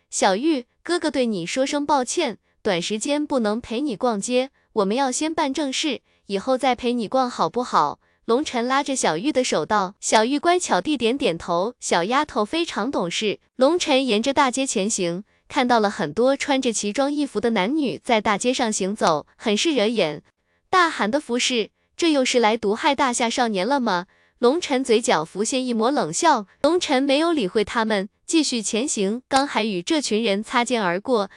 [0.09, 7.99] 小玉，哥哥对你说声抱歉，短时间不能陪你逛街，我们要先办正事，以后再陪你逛好不好？
[8.25, 9.93] 龙晨拉着小玉的手道。
[9.99, 11.75] 小玉乖巧地点点头。
[11.79, 13.39] 小丫头非常懂事。
[13.55, 20.23] 龙晨沿着大街前行，看到了很多穿着奇装异服的男女在大街上行走，很是惹眼。
[20.71, 21.69] 大喊的服饰。
[21.99, 24.05] 这又是来毒害大夏少年了吗？
[24.37, 26.47] 龙晨嘴角浮现一抹冷笑。
[26.61, 29.21] 龙晨没有理会他们，继续前行。
[29.27, 31.29] 刚还与这群人擦肩而过，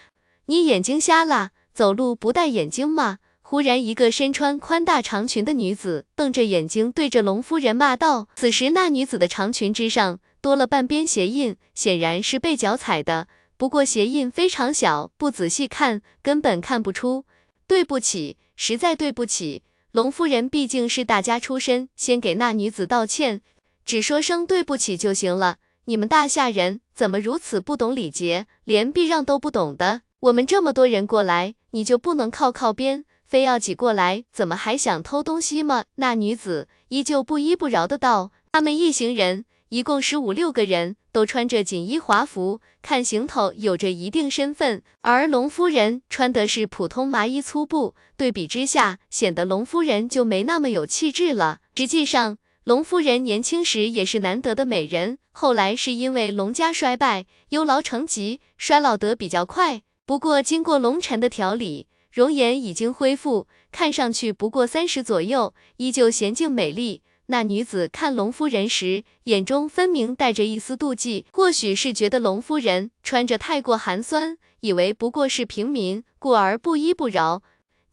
[0.46, 1.50] 你眼睛瞎了？
[1.74, 3.18] 走路不戴眼镜吗？
[3.40, 8.28] 忽然，一个身穿宽大长裙的女子瞪着眼睛对着龙夫人骂道。
[8.36, 13.26] 此时，那女子的长裙之上多了半边鞋印，显然是被脚踩的。
[13.56, 17.24] 不过鞋印非常小，不仔细看根本看不出。
[17.66, 19.64] 对不起，实在对不起。
[19.92, 23.42] 龙夫人毕竟是大家出身，先给那女子道歉，
[23.84, 25.58] 只说声对不起就行了。
[25.84, 30.00] 你们大夏人怎么如此不懂礼节，连避让都不懂的？
[30.20, 34.24] 我们这么多人过来，你就不能靠靠边，非要挤过来？
[34.32, 35.84] 怎么还想偷东西吗？
[35.96, 38.32] 那女子依旧不依不饶的道。
[38.50, 47.94] 他们一行人一共十五六个人，都穿着锦衣华服，看行头有着一定身份，而龙夫人穿的是普通麻衣粗布。
[48.18, 51.60] 对比之下，显得龙夫人就没那么有气质了。
[51.74, 59.80] 实际上，龙夫人年轻时也是难得的美人，后来是因为龙家衰败，忧劳成疾，衰老得比较快。
[60.04, 67.00] 不过经过龙晨的调理，容颜已经恢复，看上去不过三十左右，依旧娴静美丽。
[67.32, 77.42] 那女子看龙夫人时，眼中分明带着一丝妒忌，或许是觉得龙夫人穿着太过寒酸，以为不过是平民，故而不依不饶。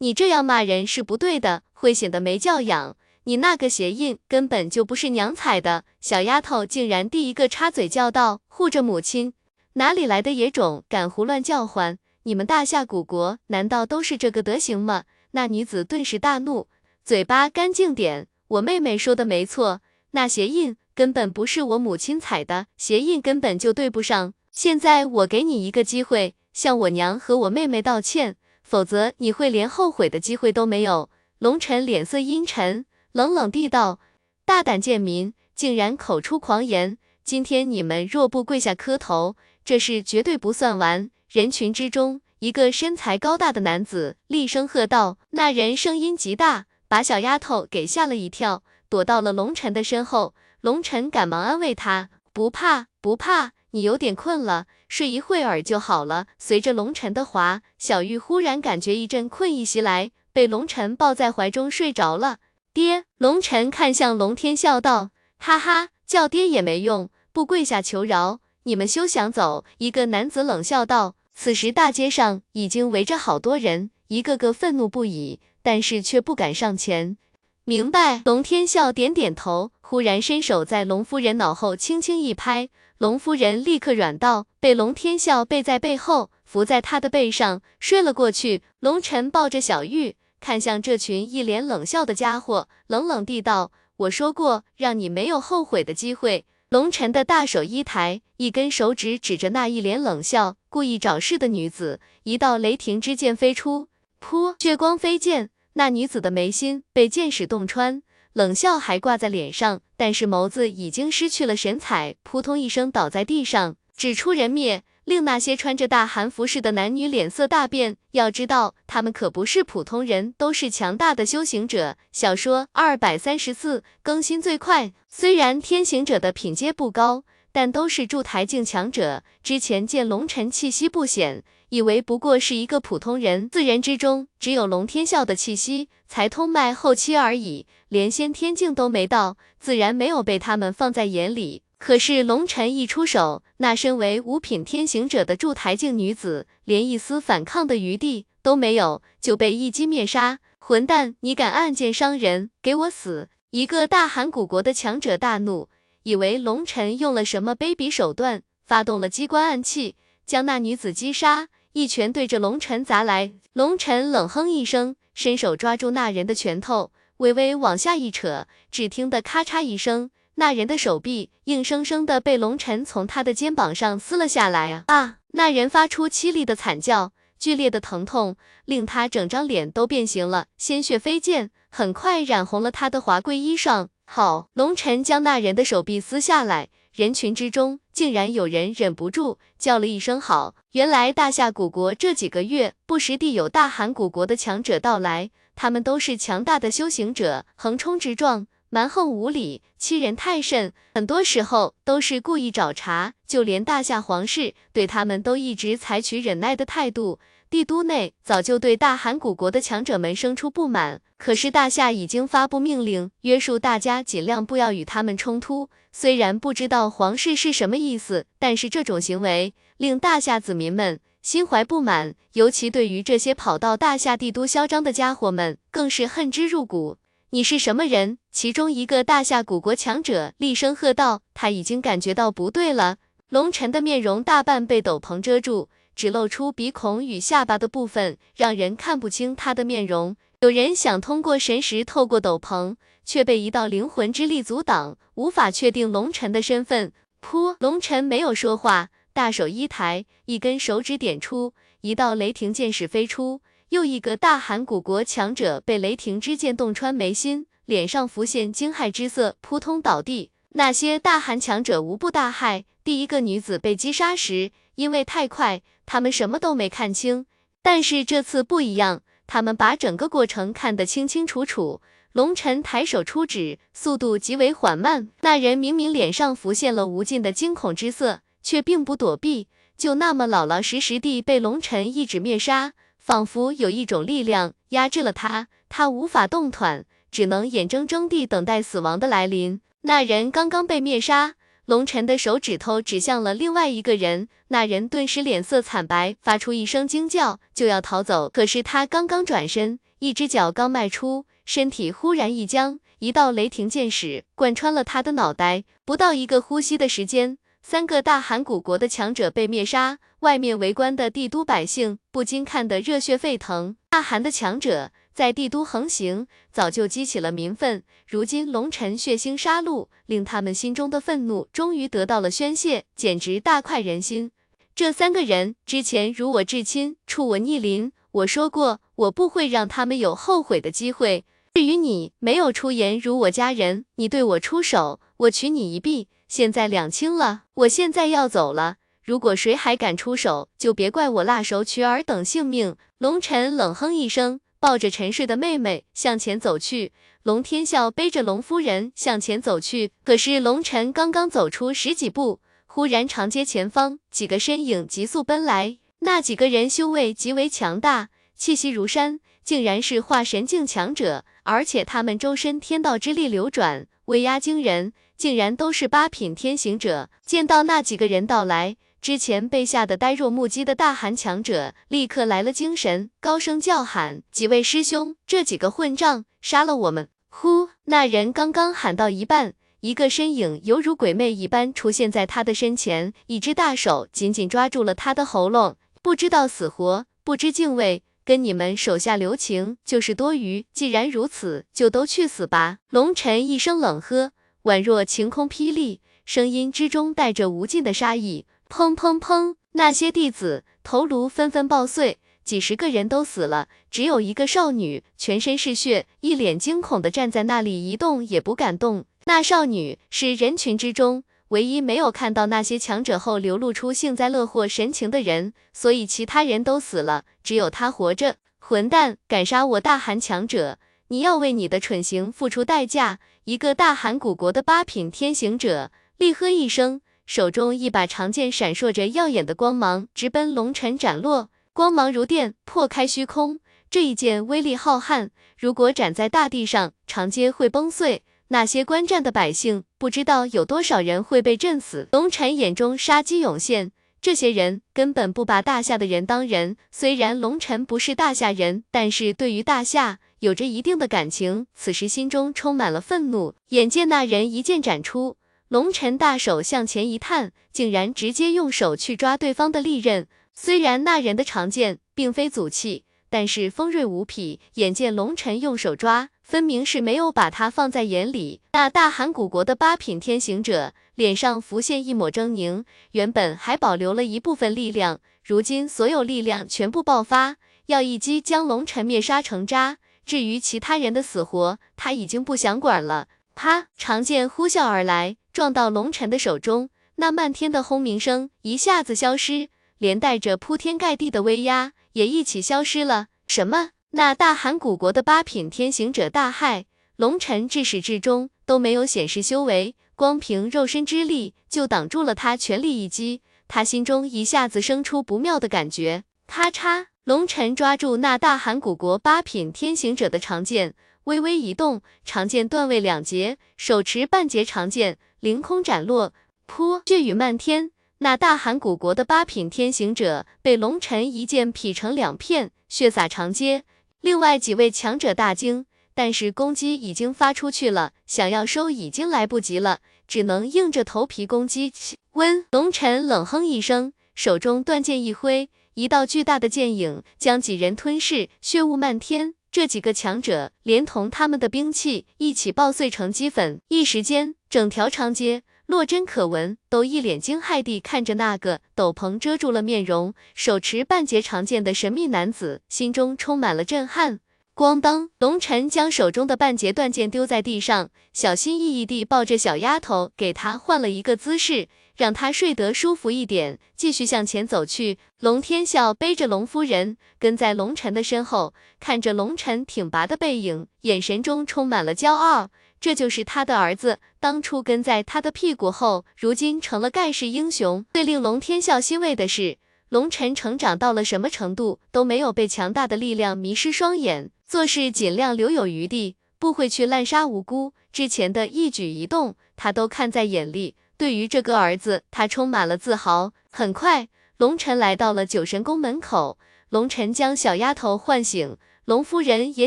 [0.00, 2.98] 你这样骂人是不对的，会显得没教养。
[3.24, 5.84] 你那个鞋印根本就不是娘踩的。
[6.02, 9.32] 小丫头竟然第一个插嘴叫道：“护着母亲，
[9.72, 11.96] 哪里来的野种，敢胡乱叫唤？
[12.24, 16.68] 你们大夏古国难道都是这个德行吗？”那女子顿时大怒，
[17.02, 18.26] 嘴巴干净点。
[18.50, 24.34] 我妹妹说的没错，那鞋印根本不是我母亲踩的，鞋印根本就对不上。
[24.50, 28.34] 现在我给你一个机会，向我娘和我妹妹道歉，
[28.64, 31.10] 否则你会连后悔的机会都没有。
[31.38, 34.00] 龙晨脸色阴沉，冷冷地道
[34.44, 36.98] ：“大胆贱民，竟然口出狂言！
[37.22, 46.66] 今天你们若不跪下磕头，这事绝对不算完。”人群之中，一个身材高大的男子厉声喝道，那人声音极大。
[46.90, 50.34] 把小丫头给吓了一跳，躲到了龙晨的身后。
[50.60, 62.38] 龙晨赶忙安慰她：“不怕，不怕，你有点困了，睡一会儿就好了。”随着龙晨的话，小玉忽然感觉一阵困意袭来，被龙晨抱在怀中睡着了。
[62.74, 71.14] 爹，龙晨看向龙天笑道：“哈哈，叫爹也没用，不跪下求饶，你们休想走。”一个男子冷笑道。
[71.32, 75.38] 此时大街上已经围着好多人，一个个愤怒不已。
[75.62, 77.16] 但是却不敢上前。
[77.64, 82.68] 明白，龙天笑点点头，忽然伸手在龙夫人脑后轻轻一拍，
[82.98, 88.62] 龙夫人立刻软道，被龙天笑背在背后，伏在他的背上睡了过去。
[88.80, 103.89] 龙晨抱着小玉，看向这群一脸冷笑的家伙，冷冷地道：“我说过，让你没有后悔的机会。”龙晨的大手一抬，一根手指指着那一脸冷笑、故意找事的女子，一道雷霆之剑飞出。
[104.20, 104.54] 噗！
[104.60, 108.02] 血光飞溅，那女子的眉心被剑矢洞穿，
[108.32, 117.96] 冷笑还挂在脸上，但是眸子已经失去了神采，扑通一声倒在地上，指出人灭，令那些穿着大韩服饰的男女脸色大变。
[118.12, 121.96] 要知道，他们可不是普通人，都是强大的修行者。
[122.12, 129.22] 小说二百三十四更新最快，虽然天行者的品阶不高，但都是筑台境强者。
[129.42, 131.42] 之前见龙尘气息不显。
[131.70, 141.62] 以为不过是一个普通人，自然之中只有龙天啸的气息才通脉后期而已，连先天境都没到，自然没有被他们放在眼里。
[141.78, 150.40] 可是龙尘一出手，那身为五品天行者的筑台境女子，连一丝反抗的余地都没有，就被一击灭杀。
[150.58, 153.28] 混蛋，你敢暗箭伤人，给我死！
[153.50, 155.68] 一个大寒古国的强者大怒，
[156.02, 159.94] 以为龙尘用了什么卑鄙手段，发动了机关暗器，
[160.26, 161.48] 将那女子击杀。
[161.72, 174.84] 一拳对着龙尘砸来，龙尘冷哼一声，伸手抓住那人的拳头，微微往下一扯，只听得咔嚓一声，那人的手臂硬生生的被龙尘从他的肩膀上撕了下来啊！
[174.88, 175.16] 啊！
[175.32, 183.86] 那人发出凄厉的惨叫，剧烈的疼痛令他整张脸都变形了，鲜血飞溅，很快染红了他的华贵衣裳。
[184.04, 186.68] 好，龙尘将那人的手臂撕下来。
[186.92, 190.56] 人群之中，竟然有人忍不住叫了一声好。
[190.72, 203.14] 原来大夏古国这几个月不时地有大韩古国的强者到来，他们都是强大的修行者，横冲直撞，蛮横无理，欺人太甚，很多时候都是故意找茬。
[203.24, 207.20] 就连大夏皇室对他们都一直采取忍耐的态度。
[207.50, 215.68] 帝都内早就对大韩古国的强者们生出不满，可是大夏已经发布命令，约束大家尽量不要与他们冲突。
[215.90, 226.98] 虽然不知道皇室是什么意思，但是这种行为令大夏子民们心怀不满，尤其对于这些跑到大夏帝都嚣张的家伙们，更是恨之入骨。
[227.30, 228.18] 你是什么人？
[228.30, 232.98] 其中一个大夏古国强者厉声喝道，他已经感觉到不对了。
[233.28, 235.68] 龙尘的面容大半被斗篷遮住。
[235.94, 240.16] 只露出鼻孔与下巴的部分，让人看不清他的面容。
[240.40, 246.92] 有人想通过神识透过斗篷，却被一道灵魂之力阻挡，无法确定龙尘的身份。
[247.20, 247.56] 噗！
[247.60, 260.30] 龙尘没有说话，大手一抬，一根手指点出，一道雷霆剑矢飞出，又一个大寒古国强者被雷霆之剑洞穿眉心，脸上浮现惊骇之色，扑通倒地。
[260.52, 262.64] 那些大寒强者无不大骇。
[262.82, 265.62] 第一个女子被击杀时，因为太快。
[265.86, 267.26] 他们什么都没看清，
[267.62, 271.80] 但是这次不一样，他们把整个过程看得清清楚楚。
[272.12, 275.10] 龙尘抬手出指，速度极为缓慢。
[275.20, 286.86] 那人明明脸上浮现了无尽的惊恐之色，却并不躲避，就那么老老实实地被龙尘一指灭杀，仿佛有一种力量压制了他，他无法动弹。
[287.10, 289.60] 只能眼睁睁地等待死亡的来临。
[289.80, 291.34] 那人刚刚被灭杀，
[291.70, 298.28] 龙晨的手指头指向了另外一个人，那人顿时脸色惨白，发出一声惊叫，就要逃走。
[298.28, 305.62] 可是他刚刚转身，一只脚刚迈出，身体忽然一僵，一道雷霆箭矢贯穿了他的脑袋。
[305.84, 310.00] 不到一个呼吸的时间，三个大韩古国的强者被灭杀。
[310.20, 313.76] 外面围观的帝都百姓不禁看得热血沸腾。
[313.88, 317.82] 大韩的强者在帝都横行，早就激起了民愤。
[318.06, 324.30] 如今龙尘血腥杀戮，令他们心中的愤怒终于得到了宣泄，简直大快人心。
[324.74, 331.24] 这三个人之前辱我至亲，触我逆鳞，我说过，我不会让他们有后悔的机会。
[331.54, 337.42] 至于你，没有出言辱我家人，你对我出手，我取你一臂，现在两清了。
[337.54, 338.76] 我现在要走了。
[339.02, 342.76] 如果谁还敢出手，就别怪我辣手取尔等性命。
[342.98, 346.92] 龙晨冷哼一声，抱着沉睡的妹妹向前走去。
[347.22, 349.90] 龙天笑背着龙夫人向前走去。
[350.04, 355.78] 可是龙晨刚刚走出十几步，忽然长街前方几个身影急速奔来。
[356.00, 367.08] 那几个人修为极为强大，气息如山，竟然是化神境强者，而且他们周身天道之力流转，威压惊人，竟然都是八品天行者。
[367.24, 368.76] 见到那几个人到来。
[369.02, 390.66] 之前被吓得呆若木鸡的大韩强者立刻来了精神，高声叫喊：“几位师兄，这几个混账杀了我们！”呼，那人刚刚喊到一半，一个身影犹如鬼魅一般出现在他的身前，一只大手紧紧抓住了他的喉咙，不知道死活，不知敬畏，跟你们手下留情就是多余。
[390.74, 392.78] 既然如此，就都去死吧！
[392.90, 394.32] 龙尘一声冷喝，
[394.64, 398.44] 宛若晴空霹雳，声音之中带着无尽的杀意。
[398.70, 399.56] 砰砰砰！
[399.72, 409.04] 那些弟子头颅纷纷爆碎，几十个人都死了，只有一个少女全身是血，一脸惊恐的站在那里，一动也不敢动。
[409.24, 418.36] 那少女是人群之中唯一没有看到那些强者后流露出幸灾乐祸神情的人，所以其他人都死了，只有她活着。
[418.60, 423.18] 混蛋，敢杀我大韩强者，你要为你的蠢行付出代价！
[423.44, 427.00] 一个大韩古国的八品天行者厉喝一声。
[427.30, 433.60] 手中一把长剑闪烁着耀眼的光芒，直奔龙尘斩落，光芒如电，破开虚空。
[433.88, 438.24] 这一剑威力浩瀚，如果斩在大地上，长街会崩碎。
[438.48, 442.08] 那些观战的百姓，不知道有多少人会被震死。
[442.10, 446.76] 龙尘眼中杀机涌现，这些人根本不把大夏的人当人。
[446.90, 451.68] 虽然龙尘不是大夏人，但是对于大夏有着一定的感情。
[451.76, 453.54] 此时心中充满了愤怒。
[453.68, 455.36] 眼见那人一剑斩出。
[455.70, 460.26] 龙尘大手向前一探，竟然直接用手去抓对方的利刃。
[460.52, 464.58] 虽然那人的长剑并非祖器，但是锋锐无匹。
[464.74, 468.62] 眼见龙尘用手抓，分明是没有把他放在眼里。
[468.72, 479.98] 那大韩古国的八品天行者脸上浮现一抹狰狞，原本还保留了一部分力量，如今所有力量全部爆发，要一击将龙尘灭杀成渣。
[480.26, 483.28] 至于其他人的死活，他已经不想管了。
[483.54, 485.36] 啪，长剑呼啸而来。
[485.52, 493.26] 撞到龙尘的手中，那漫天的轰鸣声一下子消失，连带着铺天盖地的威压也一起消失了。
[493.46, 493.90] 什么？
[494.12, 496.84] 那大韩古国的八品天行者大骇，
[497.16, 506.24] 龙尘至始至终都没有显示修为，光凭肉身之力就挡住了他全力一击，他心中一下子生出不妙的感觉。
[506.46, 510.94] 咔嚓，龙尘抓住那大韩古国八品天行者的长剑，
[511.24, 515.18] 微微一动，长剑断为两截，手持半截长剑。
[515.40, 516.34] 凌空斩落，
[516.68, 517.92] 噗，血雨漫天。
[518.18, 523.84] 那大韩古国的八品天行者被龙尘一剑劈成两片，血洒长街。
[524.20, 531.90] 另外几位强者大惊，但是攻击已经发出去了，想要收已经来不及了，只能硬着头皮攻击。
[532.32, 539.54] 温，龙尘冷哼一声，手中断剑一挥，一道巨大的剑影将几人吞噬，血雾漫天。
[539.72, 544.56] 这几个强者连同他们的兵器一起爆碎成齑粉，一时间。
[544.68, 554.40] 整条长街，落针可闻，都一脸惊骇地看着那个斗篷遮住了面容、手持半截长剑的神秘男子，心中充满了震撼。
[554.74, 561.86] 咣当，龙尘将手中的半截断剑丢在地上，小心翼翼地抱着小丫头，给她换了一个姿势，
[562.20, 565.16] 让他睡得舒服一点，继续向前走去。
[565.38, 572.68] 龙天笑背着龙夫人，跟在龙尘的身后，看着龙尘挺拔的背影，眼神中充满了骄傲。
[573.00, 578.04] 这就是他的儿子，当初跟在他的屁股后，如今成了盖世英雄。
[578.12, 579.78] 最令龙天笑欣慰的是，
[580.10, 590.96] 龙晨成长到了什么程度，都没有被强大的力量迷失双眼，做事尽量留有余地，不会去滥杀无辜，之前的一举一动，他都看在眼里。
[591.20, 593.52] 对于这个儿子，他充满了自豪。
[593.70, 596.56] 很快，龙晨来到了九神宫门口，
[596.88, 599.86] 龙晨将小丫头唤醒，龙夫人也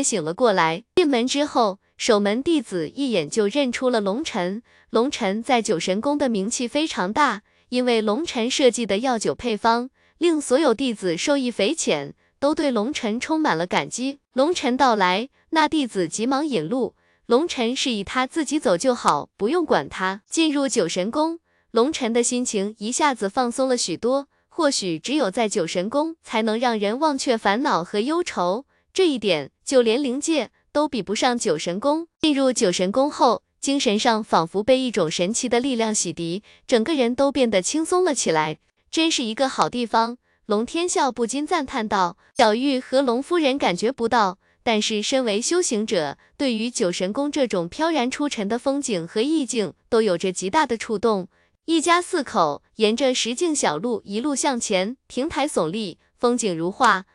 [0.00, 0.84] 醒了过来。
[0.94, 4.62] 进门之后，守门弟子一眼就认出了龙晨。
[4.90, 14.20] 龙晨在九神宫的名气非常大，因为龙晨设计的药酒配方，令所有弟子受益匪浅，都对龙晨充满了感激。
[14.34, 16.94] 龙晨到来，那弟子急忙引路，
[17.26, 20.22] 龙晨示意他自己走就好，不用管他。
[20.28, 21.38] 进入九神宫，
[21.70, 24.28] 龙晨的心情一下子放松了许多。
[24.48, 32.06] 或许只有在九神宫，才能让人忘却烦恼和忧愁，这一点就连灵界都比不上九神宫。
[32.20, 33.42] 进入九神宫后。
[33.58, 38.58] 精神上仿佛被一种神奇的力量洗涤，整个人都变得轻松了起来，
[38.90, 40.18] 真是一个好地方。
[40.44, 51.28] 龙天笑不禁赞叹道：“小玉和龙夫人感觉不到，但是身为修行者，对于九神宫这种飘然出尘的风景和意境，都有着极大的触动。”
[51.66, 57.06] 一家四口沿着石径小路一路向前，亭台耸立，风景如画。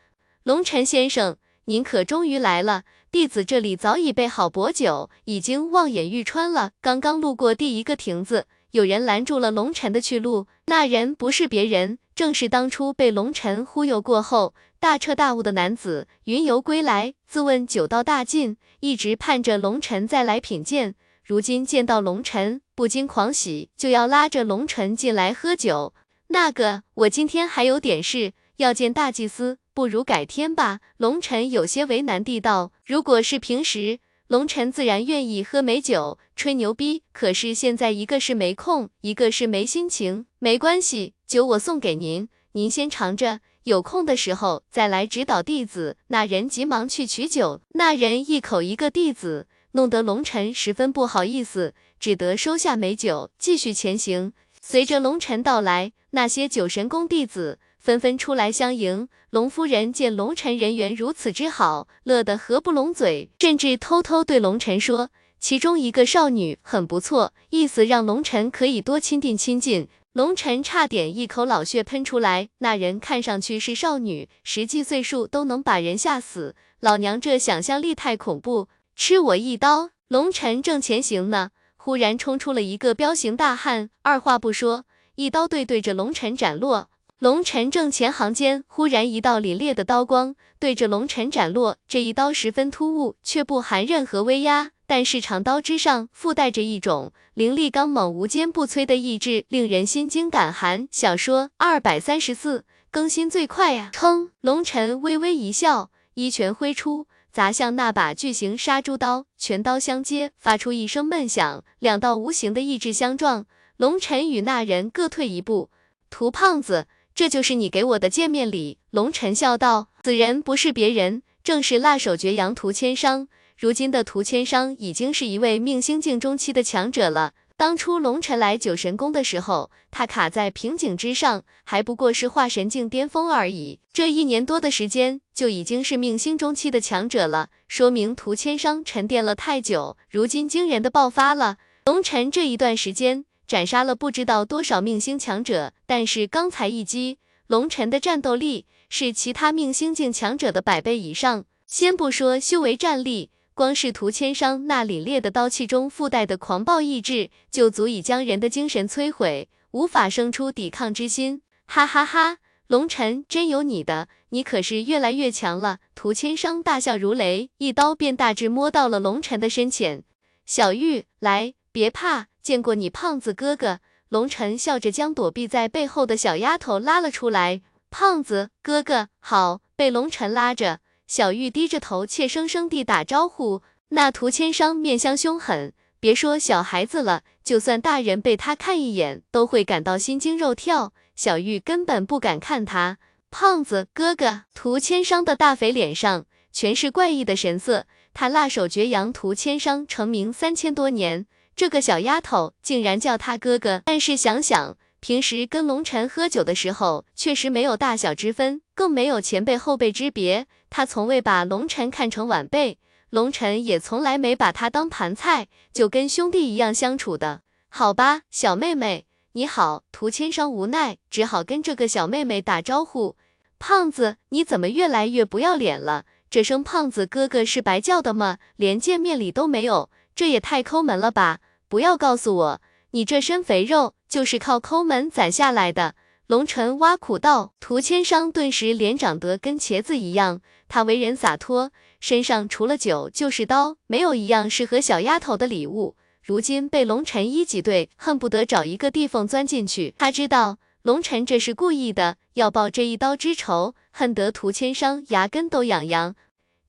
[0.44, 2.84] 龙尘先生，您可终于来了。
[3.12, 6.72] 弟子这里早已备好薄酒，已经望眼欲穿了。
[6.82, 10.48] 刚刚路过第一个亭子，有人拦住了龙尘的去路。
[10.66, 16.08] 那人不是别人，正是当初被龙尘忽悠过后大彻大悟的男子。
[16.24, 20.96] 云游归来，自问酒到大尽，一直盼着龙尘再来品鉴。
[21.24, 25.94] 如今见到龙尘，不禁狂喜，就要拉着龙尘进来喝酒。
[26.28, 29.58] 那个，我今天还有点事要见大祭司。
[29.74, 32.72] 不如改天吧，龙尘有些为难地道。
[32.86, 37.04] 如果是平时，龙尘自然愿意喝美酒吹牛逼。
[37.12, 40.26] 可是现在，一个是没空，一个是没心情。
[40.40, 45.98] 没关系，酒我送给您，您先尝着，有空的时候再来指导弟子。
[46.08, 54.34] 那人急忙去取酒，那人一口一个弟子，弄得龙尘十分不好意思，只得收下美酒，继续前行。
[54.62, 57.60] 随着龙尘到来，那些九神宫弟子。
[57.80, 69.88] 纷纷出来相迎，龙夫人见龙尘人缘如此之好，乐得合不拢嘴，甚至偷偷对龙尘说，其中一个少女很不错，意思让龙尘可以多亲近亲近。
[70.14, 79.92] 龙尘差点一口老血喷出来，那人看上去是少女，实际岁数都能把人吓死，老娘这想象力太恐怖，吃我一刀！
[80.08, 86.90] 龙尘正前行呢，忽然冲出了一个彪形大汉，二话不说，一刀对对着龙尘斩落。
[87.20, 91.78] 龙尘正前行间，忽然一道凛冽的刀光对着龙尘斩落。
[91.88, 100.88] 这一刀十分突兀，却不含任何威压，但是长刀之上附带着一种凌厉刚猛、无坚不摧的意志，令人心惊胆寒。
[100.90, 103.92] 小说二百三十四更新最快呀！
[103.96, 104.32] 哼！
[104.42, 113.46] 龙尘微微一笑，一拳挥出，砸向那把巨型杀猪刀，拳刀相接，发出一声闷响，两道无形的意志相撞，
[113.78, 115.70] 龙尘与那人各退一步。
[116.10, 116.88] 屠胖子。
[117.14, 118.80] 这就是你给我的见面礼。
[118.92, 123.28] 龙尘笑道：“此人不是别人，正是辣手绝阳屠千商。
[123.60, 127.34] 如今的屠千商已经是一位命星境中期的强者了。
[127.58, 133.82] 当初龙尘来九神宫的时候，他卡在瓶颈之上，还不过是化神境巅峰而已。
[133.92, 141.58] 这一年多的时间，就已经是命星中期的强者了，说明屠千商沉淀了太久，如今惊人的爆发了。
[141.84, 151.44] 龙尘这一段时间。”斩杀了不知道多少命星强者，但是刚才一击，龙尘的战斗力是其他命星境强者的百倍以上。
[151.68, 153.30] 先不说修为战力，
[153.60, 161.42] 光是屠千商那凛冽的刀气中附带的狂暴意志，就足以将人的精神摧毁，无法生出抵抗之心。
[161.66, 162.38] 哈哈哈，
[162.68, 165.80] 龙尘真有你的，你可是越来越强了。
[165.94, 170.06] 屠千商大笑如雷，一刀便大致摸到了龙尘的深浅。
[170.46, 172.28] 小玉，来，别怕。
[172.42, 177.62] 见过你胖子哥哥，龙晨笑着将躲避在背后的小丫头拉了出来。
[177.90, 180.80] 胖子哥哥好，被龙晨拉着，
[181.10, 183.64] 小玉低着头，怯生生地打招呼。
[183.90, 190.94] 那涂千商面相凶狠，别说小孩子了，就算大人被他看一眼，都会感到心惊肉跳。
[191.16, 193.00] 小玉根本不敢看他。
[193.32, 197.88] 胖子哥哥，涂千商的大肥脸上全是怪异的神色。
[198.14, 201.26] 他辣手绝阳，涂千商成名三千多年。
[201.56, 210.46] 这个小丫头竟然叫他哥哥，但是想想平时跟龙晨喝酒的时候，确实没有大小之分，更没有前辈后辈之别。
[210.70, 212.78] 他从未把龙晨看成晚辈，
[213.10, 217.42] 龙晨也从来没把他当盘菜，就跟兄弟一样相处的。
[217.70, 219.84] 好吧，小妹妹你好。
[219.92, 223.16] 涂千商无奈，只好跟这个小妹妹打招呼。
[223.58, 226.06] 胖子，你怎么越来越不要脸了？
[226.30, 228.38] 这声胖子哥哥是白叫的吗？
[228.56, 231.40] 连见面礼都没有，这也太抠门了吧！
[231.68, 232.62] 不要告诉我，
[232.92, 235.96] 你这身肥肉就是靠抠门攒下来的。
[236.30, 237.56] 龙晨挖苦道。
[237.60, 245.96] 涂千商顿时脸长得跟茄子一样，他为人洒脱，身上除了酒就是刀，没有一样适合小丫头的礼物。
[246.22, 249.96] 如今被龙晨一挤兑，恨不得找一个地缝钻进去。
[249.98, 256.14] 他知道龙晨这是故意的，要报这一刀之仇，恨得涂千商牙根都痒痒。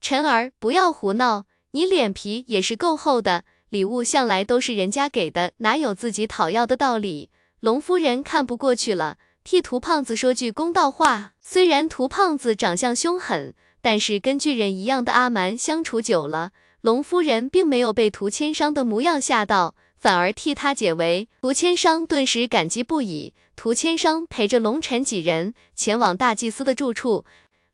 [0.01, 7.29] 辰儿，不要胡闹，你脸皮也是够厚的，礼物向来都是人家给的，哪有自己讨要的道理？
[7.59, 9.19] 龙夫人看不过去了。
[9.43, 21.27] 替涂胖子说句公道话，虽然涂胖子长相凶狠，但是跟巨人一样的阿蛮相处久了，龙夫人并没有被涂千商的模样吓到，反而替他解围。
[21.41, 23.33] 涂千商顿时感激不已。
[23.55, 27.25] 涂千商陪着龙晨几人前往大祭司的住处。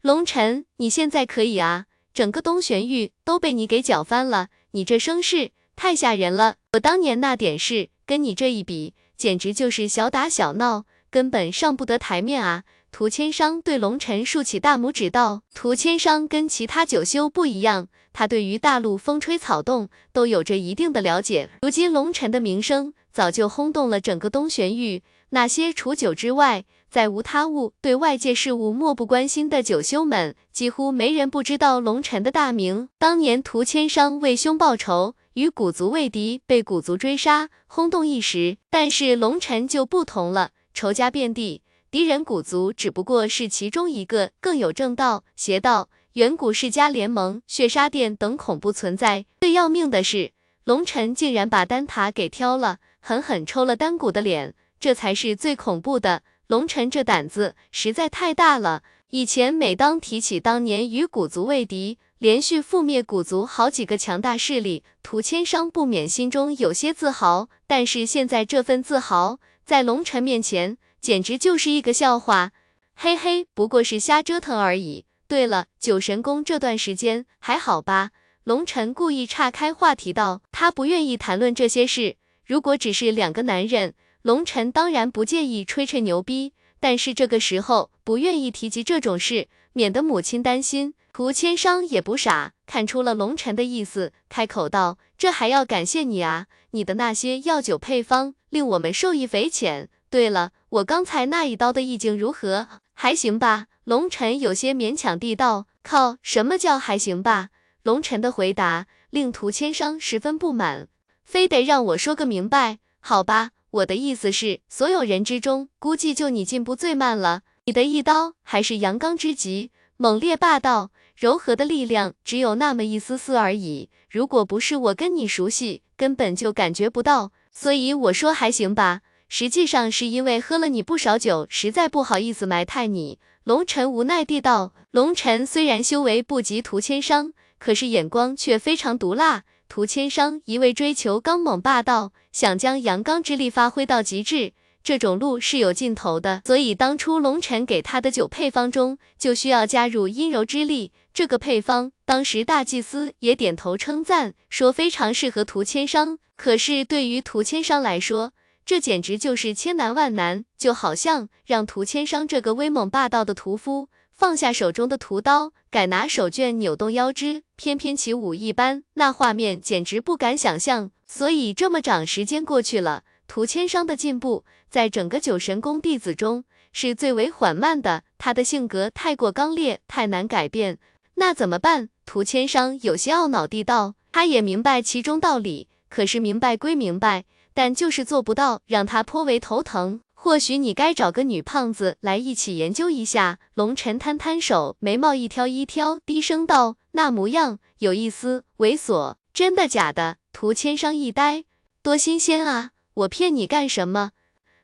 [0.01, 6.55] 龙晨，你现在可以啊，整个东玄域都被你给搅翻了，你这声势太吓人了。
[6.73, 10.85] 我当年那点事，跟你这一比，简直就是小打小闹。
[11.17, 12.63] 根本上不得台面啊！
[12.91, 21.49] 涂千商对龙尘竖起大拇指道：“涂千商跟其他九修不一样，他对于大陆风吹草动都有着一定的了解。
[21.63, 25.01] 如今龙尘的名声早就轰动了整个东玄域，
[25.31, 32.89] 那些除九之外再无他物、对外界事物漠不关心的九修们，几乎没人不知道龙尘的大名。
[32.99, 38.57] 当年涂千商为兄报仇，与古族为敌，被古族追杀，轰动一时。
[38.69, 49.25] 但是龙尘就不同了。”仇家遍地，敌人古族只不过是其中一个，更有正道、邪道、远古世家联盟、血杀殿等恐怖存在。
[49.41, 50.33] 最要命的是，
[50.65, 56.21] 龙尘竟然把丹塔给挑了，狠狠抽了丹谷的脸，这才是最恐怖的。
[56.45, 58.83] 龙尘这胆子实在太大了。
[59.09, 67.49] 以前每当提起当年与古族为敌，连续覆灭古族好几个强大势力，涂千商不免心中有些自豪。
[67.65, 69.39] 但是现在这份自豪。
[69.67, 72.53] 在龙尘面前，简直就是一个笑话。
[72.95, 75.03] 嘿嘿，不过是瞎折腾而已。
[75.27, 78.11] 对了，九神宫这段时间还好吧？
[78.45, 82.15] 龙尘故意岔开话题道，他不愿意谈论这些事。
[82.45, 90.93] 如果只是两个男人，龙尘当然不介意吹吹牛逼，但是这个时候不愿意提及这种事，免得母亲担心。
[91.11, 99.89] 涂千商也不傻，看出了龙尘的意思，开口道：“这还要感谢你啊，你的那些药酒配方。”令我们受益匪浅。
[100.09, 102.67] 对了，我刚才那一刀的意境如何？
[102.93, 103.67] 还行吧？
[103.83, 105.67] 龙尘有些勉强地道。
[105.83, 107.49] 靠，什么叫还行吧？
[107.83, 110.89] 龙尘的回答令涂千商十分不满，
[111.23, 112.79] 非得让我说个明白。
[112.99, 117.43] 好吧，我的意思是，所有人之中，估计就你进步最慢了。
[117.65, 123.89] 你的一刀还是阳刚之极，猛烈霸道，柔和的力量只有那么一丝丝而已。
[124.09, 127.31] 如果不是我跟你熟悉，根本就感觉不到。
[127.59, 133.17] 所以我说还行吧，实际上是因为喝了你不少酒，实在不好意思埋汰你。
[133.43, 134.75] 龙尘无奈地道。
[134.91, 139.43] 龙尘虽然修为不及涂千商，可是眼光却非常毒辣。
[139.67, 144.53] 涂千商一味追求刚猛霸道，想将阳刚之力发挥到极致，
[144.87, 146.41] 这种路是有尽头的。
[146.45, 150.93] 所以当初龙尘给他的酒配方中，就需要加入阴柔之力。
[151.13, 156.19] 这个配方，当时大祭司也点头称赞，说非常适合涂千商。
[156.37, 158.31] 可是对于涂千商来说，
[158.65, 170.91] 这简直就是千难万难，就好像让涂千商这个威猛霸道的屠夫放下手中的屠刀，改拿手绢扭动腰肢，翩翩起舞一般，那画面简直不敢想象。
[171.05, 178.03] 所以这么长时间过去了，涂千商的进步，在整个九神宫弟子中是最为缓慢的。
[178.17, 180.77] 他的性格太过刚烈，太难改变，
[181.15, 181.89] 那怎么办？
[182.05, 185.67] 涂千商有些懊恼地道，他也明白其中道理。
[185.89, 190.01] 可是明白归明白，但就是做不到，让他颇为头疼。
[190.13, 193.39] 或许你该找个女胖子来一起研究一下。
[193.53, 201.45] 龙尘摊摊手，眉毛一挑一挑，低声道：“那模样有一丝猥琐，真的假的？”涂千商一呆，
[201.81, 202.71] 多新鲜啊！
[202.95, 204.11] 我骗你干什么？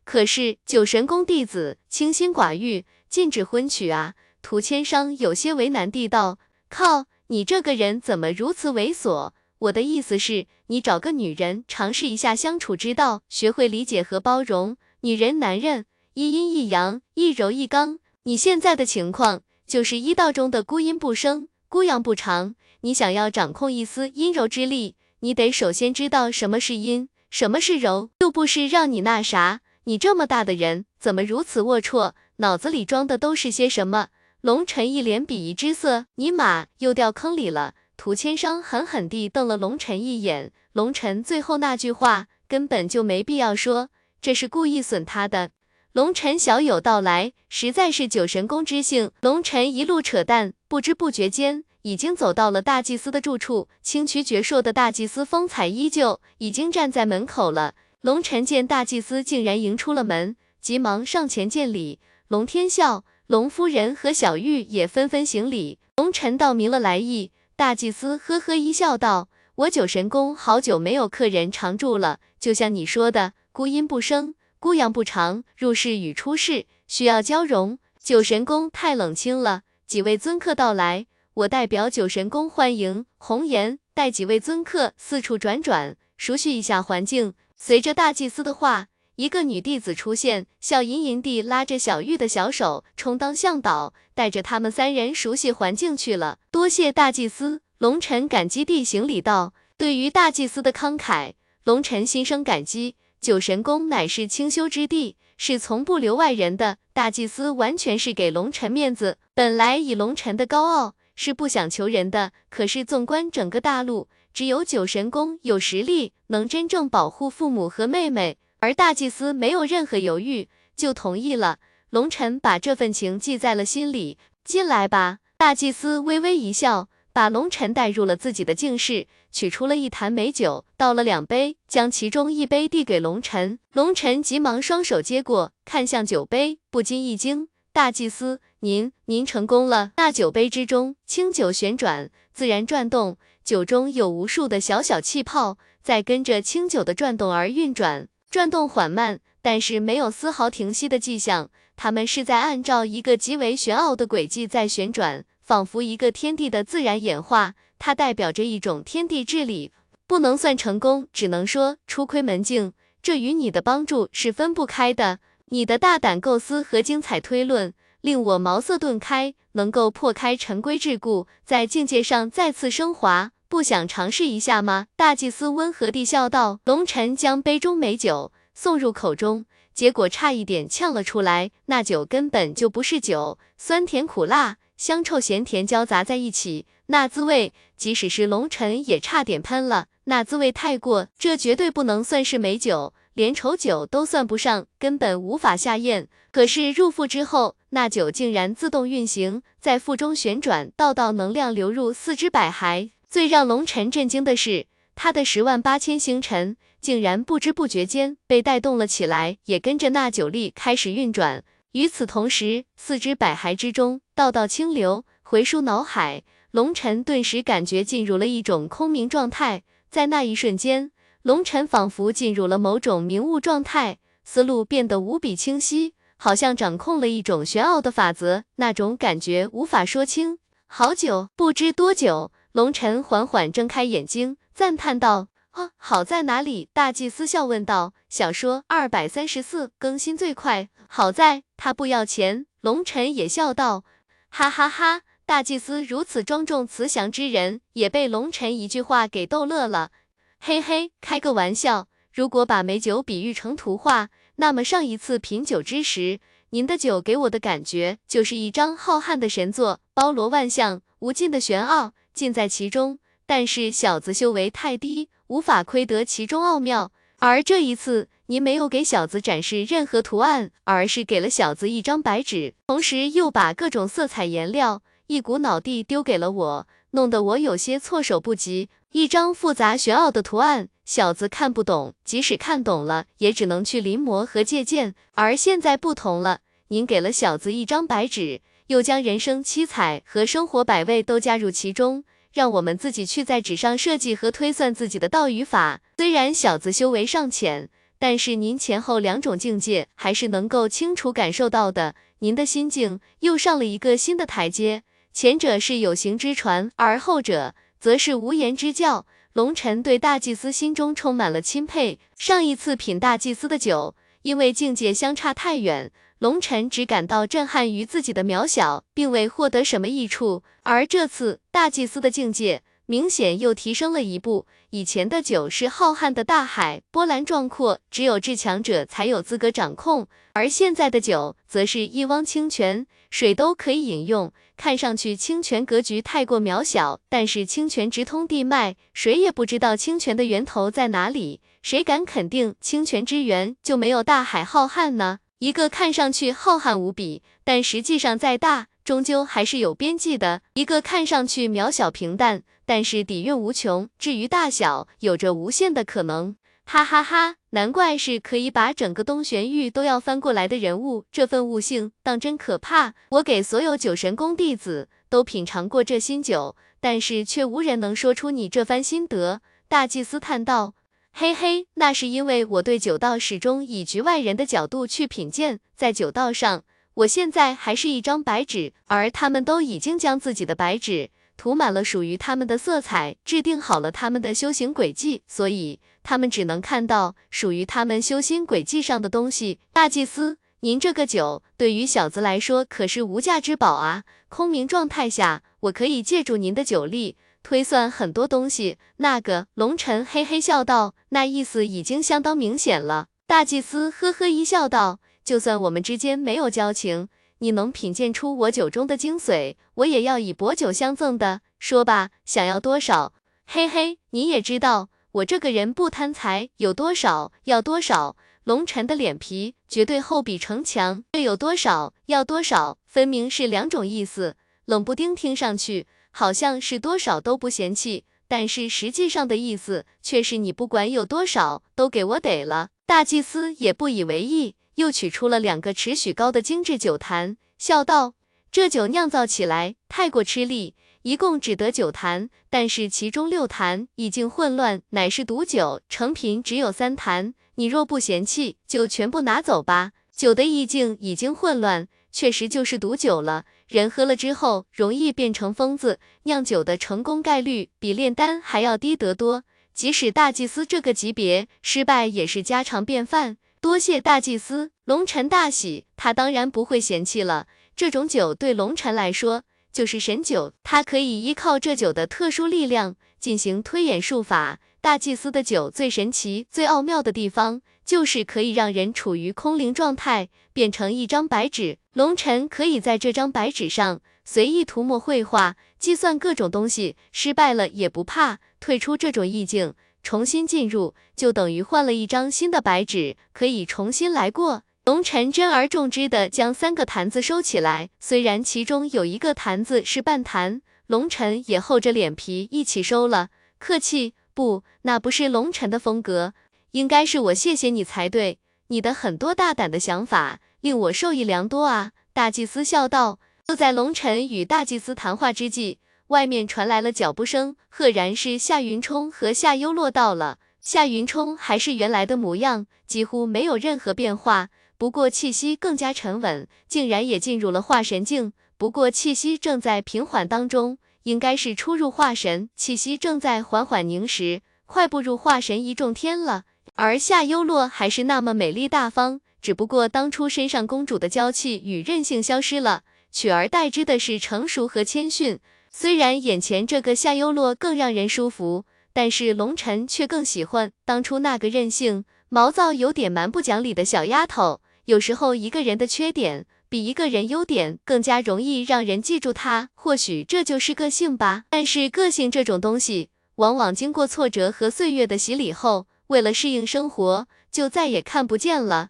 [0.04, 4.16] 可是九神宫弟子清心寡欲，禁止婚娶啊！
[4.42, 6.38] 涂千商有些为难地道
[6.70, 14.76] ：“靠，你这个人怎么如此猥琐？”我的意思是，你找个女人尝试一下相处之道，学会理解和包容。
[15.02, 15.86] 女人、男人，
[16.16, 18.00] 一阴一阳，一柔一刚。
[18.24, 22.56] 你现在的情况就是一道中的孤阴不生，孤阳不长。
[22.82, 28.10] 你想要掌控一丝阴柔之力，你得首先知道什么是阴，什么是柔。
[28.20, 32.14] 又不是让你那啥，你这么大的人，怎么如此龌龊？
[32.38, 34.08] 脑子里装的都是些什么？
[34.42, 37.74] 龙晨一脸鄙夷之色，尼玛，又掉坑里了。
[37.96, 43.90] 涂千商狠狠地瞪了龙晨一眼，龙晨最后那句话根本就没必要说，
[44.22, 45.52] 这是故意损他的。
[45.92, 49.12] 龙晨小有到来，实在是九神宫之幸。
[49.22, 53.68] 龙晨一路扯淡，不知不觉间已经走到了大祭司的住处。
[53.82, 57.76] 清曲矍铄的大祭司风采依旧，已经站在门口了。
[58.04, 62.02] 龙晨见大祭司竟然迎出了门，急忙上前见礼。
[62.28, 65.80] 龙天笑、龙夫人和小玉也纷纷行礼。
[65.96, 67.32] 龙晨道明了来意。
[67.56, 77.80] 大祭司呵呵一笑，道：“我九神宫好久没有客人常住了，就像你说的，孤阴不生，孤阳不长，入世与出世需要交融。
[77.98, 87.34] 九神宫太冷清了，几位尊客到来，我代表九神宫欢迎。”红颜带几位尊客四处转转，熟悉一下环境。
[87.66, 96.40] 随着大祭司的话，一个女弟子出现，笑吟吟地拉着小玉的小手，充当向导，带着他们三人熟悉环境去了。
[96.52, 99.54] 多谢大祭司，龙尘感激地行礼道。
[99.78, 102.98] 对于大祭司的慷慨，龙尘心生感激。
[103.22, 106.80] 九神宫乃是清修之地，是从不留外人的。
[106.92, 109.20] 大祭司完全是给龙尘面子。
[109.34, 112.34] 本来以龙尘的高傲，是不想求人的。
[112.50, 118.38] 可是纵观整个大陆，只有九神宫有实力，能真正保护父母和妹妹。
[118.60, 121.60] 而大祭司没有任何犹豫，就同意了。
[121.90, 124.18] 龙尘把这份情记在了心里。
[124.44, 125.20] 进来吧。
[125.38, 133.60] 大祭司微微一笑，把龙尘带入了自己的静室，取出了一坛美酒，倒了两杯，将其中一杯递给龙尘。
[133.74, 137.50] 龙尘急忙双手接过，看向酒杯，不禁一惊。
[137.72, 139.92] 大祭司，您您成功了。
[139.98, 148.08] 那酒杯之中，清酒旋转，自然转动，酒中有无数的小小气泡，在跟着清酒的转动而运转。
[148.30, 151.50] 转动缓慢，但是没有丝毫停息的迹象。
[151.76, 157.56] 它们是在按照一个极为玄奥的轨迹在旋转，仿佛一个天地的自然演化。
[157.78, 159.72] 它代表着一种天地治理，
[160.08, 162.74] 不能算成功，只能说初窥门径。
[163.02, 165.20] 这与你的帮助是分不开的。
[165.48, 167.74] 你的大胆构思和精彩推论
[168.04, 173.32] 令我茅塞顿开，能够破开陈规桎梏，在境界上再次升华。
[173.48, 174.88] 不想尝试一下吗？
[174.98, 176.60] 大祭司温和地笑道。
[176.66, 181.52] 龙尘将杯中美酒送入口中，结果差一点呛了出来。
[181.68, 189.88] 那酒根本就不是酒，酸甜苦辣、香臭咸甜交杂在一起，那滋味，即使是龙尘也差点喷了。
[190.04, 196.10] 那滋味太过，这绝对不能算是美酒，连丑酒都算不上，根本无法下咽。
[196.32, 202.92] 可是入腹之后，那酒竟然自动运行，在腹中旋转，道道能量流入四肢百骸。
[203.10, 211.44] 最让龙尘震惊的是，他的十万八千星辰竟然不知不觉间被带动了起来，也跟着那九力开始运转。
[211.72, 216.22] 与此同时，四肢百骸之中，道道清流回输脑海，
[216.52, 219.64] 龙尘顿时感觉进入了一种空明状态。
[219.90, 220.92] 在那一瞬间，
[221.24, 230.40] 龙尘仿佛进入了某种明悟状态，思路变得无比清晰，好像掌控了一种玄奥的法则，那种感觉无法说清。
[230.68, 232.32] 好久，不知多久。
[232.54, 243.84] 龙尘缓缓睁开眼睛，赞叹道：“啊，好在哪里？”大祭司笑问道：“小说二百三十四更新最快，好在他不要钱。”龙尘也笑道
[244.32, 249.92] ：“哈哈哈！”大祭司如此庄重慈祥之人，也被龙尘一句话给逗乐了。
[250.40, 251.90] 嘿嘿，开个玩笑。
[252.14, 256.20] 如果把美酒比喻成图画，那么上一次品酒之时，
[256.50, 261.94] 您的酒给我的感觉就是一张浩瀚的神作，包罗万象，无尽的玄奥。
[262.14, 266.92] 尽在其中，但是小子修为太低，无法窥得其中奥妙。
[267.18, 278.70] 而这一次，您没有给小子展示任何图案，而是给了小子一张白纸，同时又把各种色彩颜料一股脑地丢给了我，弄得我有些措手不及。
[278.92, 284.96] 一张复杂玄奥的图案，小子看不懂，即使看懂了，也只能去临摹和借鉴。
[285.14, 288.42] 而现在不同了，您给了小子一张白纸。
[288.68, 295.82] 又将人生七彩和生活百味都加入其中，让我们自己去在纸上设计和推算自己的道与法。
[295.98, 297.70] 虽然小子修为尚浅，
[298.00, 301.96] 但是您前后两种境界还是能够清楚感受到的。
[302.20, 304.84] 您的心境又上了一个新的台阶，
[305.14, 309.06] 前者是有形之传，而后者则是无言之教。
[309.34, 312.00] 龙尘对大祭司心中充满了钦佩。
[312.18, 315.92] 上一次品大祭司的酒，因为境界相差太远。
[316.18, 320.42] 龙尘只感到震撼于自己的渺小，并未获得什么益处。
[320.64, 324.46] 而这次大祭司的境界明显又提升了一步。
[324.72, 334.34] 以前的酒是浩瀚的大海，波澜壮阔，只有至强者才有资格掌控；而现在的酒，则是一汪清泉，水都可以饮用。
[334.56, 341.42] 看上去清泉格局太过渺小，但是清泉直通地脉，谁也不知道清泉的源头在哪里。
[341.62, 345.20] 谁敢肯定清泉之源就没有大海浩瀚呢？
[345.40, 348.68] 一个看上去浩瀚无比，但实际上再大。
[348.84, 350.42] 终究还是有边际的。
[350.54, 356.36] 一个看上去渺小平淡，但是底蕴无穷，至于大小，有着无限的可能。
[356.66, 362.94] 哈哈哈，难怪是可以把整个东玄域都要翻过来的人物，这份悟性当真可怕。
[363.10, 369.42] 我给所有九神宫弟子都品尝过这新酒，但是却无人能说出你这番心得。
[369.68, 370.76] 大祭司叹道
[371.12, 376.64] ：“嘿嘿，那是因为我对酒道始终以局外人的角度去品鉴，在酒道上。”
[376.96, 389.60] 我现在还是一张白纸，而他们都已经将自己的白纸涂满了属于他们的色彩，制定好了他们的修行轨迹，所以他们只能看到属于他们修心轨迹上的东西。
[389.74, 394.04] 大祭司，您这个酒对于小子来说可是无价之宝啊！
[394.30, 398.78] 空明状态下，我可以借助您的酒力推算很多东西。
[398.98, 403.08] 那个龙尘嘿嘿笑道，那意思已经相当明显了。
[403.26, 405.00] 大祭司呵呵一笑道。
[405.24, 407.08] 就算我们之间没有交情，
[407.40, 411.42] 你能品鉴出我酒中的精髓，我也要以薄酒相赠的。
[411.60, 413.14] 说吧，想要多少？
[413.46, 418.16] 嘿嘿，你也知道我这个人不贪财，有多少要多少。
[418.44, 424.36] 龙尘的脸皮绝对厚比城墙，这有多少要多少，分明是两种意思。
[424.66, 432.70] 冷不丁听上去好像是多少都不嫌弃，但是实际上的意思却是你不管有多少都给我得了。
[432.86, 434.56] 大祭司也不以为意。
[434.76, 438.16] 又取出了两个尺许高的精致酒坛，笑道
[438.52, 445.82] ：“这酒酿造起来太过吃力，一共只得九坛，但是其中六坛已经混乱，乃是毒酒。
[445.90, 449.92] 成品只有三坛，你若不嫌弃，就全部拿走吧。
[450.16, 453.46] 酒的意境已经混乱，确实就是毒酒了。
[453.68, 456.00] 人喝了之后，容易变成疯子。
[456.24, 459.44] 酿酒的成功概率比炼丹还要低得多，
[459.74, 467.48] 即使大祭司这个级别，失败也是家常便饭。”多谢大祭司，龙尘大喜，他当然不会嫌弃了。
[467.78, 474.60] 这种酒对龙尘来说就是神酒，他可以依靠这酒的特殊力量进行推演术法。
[474.82, 481.78] 大祭司的酒最神奇、最奥妙的地方，就是可以让人处于空灵状态，变成一张白纸。
[481.94, 489.74] 龙尘可以在这张白纸上随意涂抹绘画，计算各种东西，失败了也不怕，退出这种意境。
[490.04, 494.64] 重新进入，就等于换了一张新的白纸，可以重新来过。
[494.86, 503.30] 龙尘珍而重之的将三个坛子收起来，虽然其中有一个坛子是半坛，龙尘也厚着脸皮一起收了。
[503.58, 506.34] 客气不，那不是龙尘的风格，
[506.72, 508.40] 应该是我谢谢你才对。
[508.68, 511.92] 你的很多大胆的想法令我受益良多啊！
[512.12, 513.20] 大祭司笑道。
[513.46, 515.78] 就在龙尘与大祭司谈话之际。
[516.08, 520.38] 外面传来了脚步声，赫然是夏云冲和夏幽洛到了。
[520.60, 528.34] 夏云冲还是原来的模样，几乎没有任何变化，不过气息更加沉稳，竟然也进入了化神境。
[528.58, 536.44] 不过气息正在平缓当中，应该是初入化神，气息正在缓缓凝实，快步入化神一重天了。
[536.76, 545.40] 而夏幽洛还是那么美丽大方，只不过当初身上公主的娇气与任性消失了，取而代之的是成熟和谦逊。
[545.76, 548.64] 虽然眼前这个夏幽洛更让人舒服，
[548.94, 554.62] 但是龙尘却更喜欢当初那个任性、毛躁、有点蛮不讲理的小丫头。
[554.86, 561.46] 有时候一个人的缺点比一个人优点更加容易让人记住他，或许这就是个性吧。
[561.50, 568.90] 但是个性这种东西，往往经过挫折和岁月的洗礼后，为了适应生活，就再也看不见了。